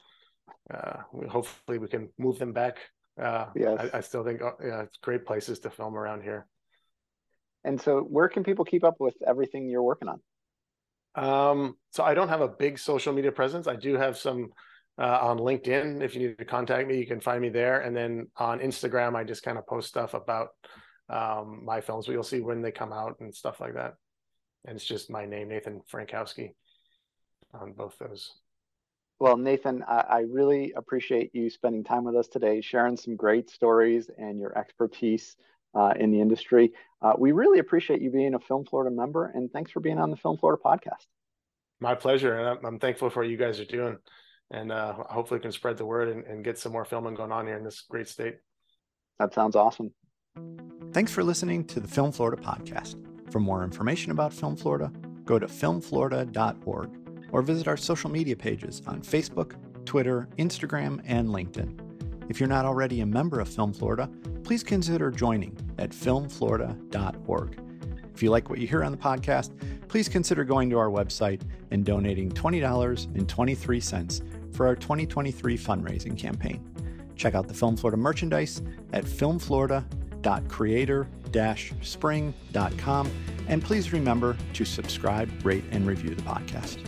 [0.72, 2.78] uh, we, hopefully we can move them back.
[3.20, 3.88] Uh, yes.
[3.92, 6.46] I, I, still think uh, yeah, it's great places to film around here.
[7.64, 10.20] And so, where can people keep up with everything you're working on?
[11.14, 13.66] Um, so I don't have a big social media presence.
[13.66, 14.50] I do have some
[14.98, 16.02] uh, on LinkedIn.
[16.02, 17.80] If you need to contact me, you can find me there.
[17.80, 20.48] And then on Instagram, I just kind of post stuff about
[21.08, 22.06] um, my films.
[22.06, 23.94] But you'll see when they come out and stuff like that
[24.66, 26.52] and it's just my name, Nathan Frankowski,
[27.54, 28.32] on both those.
[29.18, 33.48] Well, Nathan, I, I, really appreciate you spending time with us today, sharing some great
[33.48, 35.36] stories and your expertise
[35.74, 36.72] uh, in the industry.
[37.00, 40.10] Uh, we really appreciate you being a Film Florida member, and thanks for being on
[40.10, 41.06] the Film Florida podcast.
[41.80, 43.96] My pleasure, and I'm, I'm thankful for what you guys are doing,
[44.50, 47.46] and uh, hopefully can spread the word and, and get some more filming going on
[47.46, 48.36] here in this great state.
[49.18, 49.94] That sounds awesome.
[50.92, 53.15] Thanks for listening to the Film Florida podcast.
[53.30, 54.92] For more information about Film Florida,
[55.24, 56.90] go to filmflorida.org
[57.32, 59.54] or visit our social media pages on Facebook,
[59.84, 61.80] Twitter, Instagram, and LinkedIn.
[62.28, 64.08] If you're not already a member of Film Florida,
[64.42, 67.60] please consider joining at filmflorida.org.
[68.14, 69.50] If you like what you hear on the podcast,
[69.88, 76.64] please consider going to our website and donating $20.23 for our 2023 fundraising campaign.
[77.14, 78.62] Check out the Film Florida merchandise
[78.92, 80.05] at filmflorida.creator.com
[81.82, 83.10] spring.com.
[83.48, 86.78] And please remember to subscribe, rate, and review the podcast.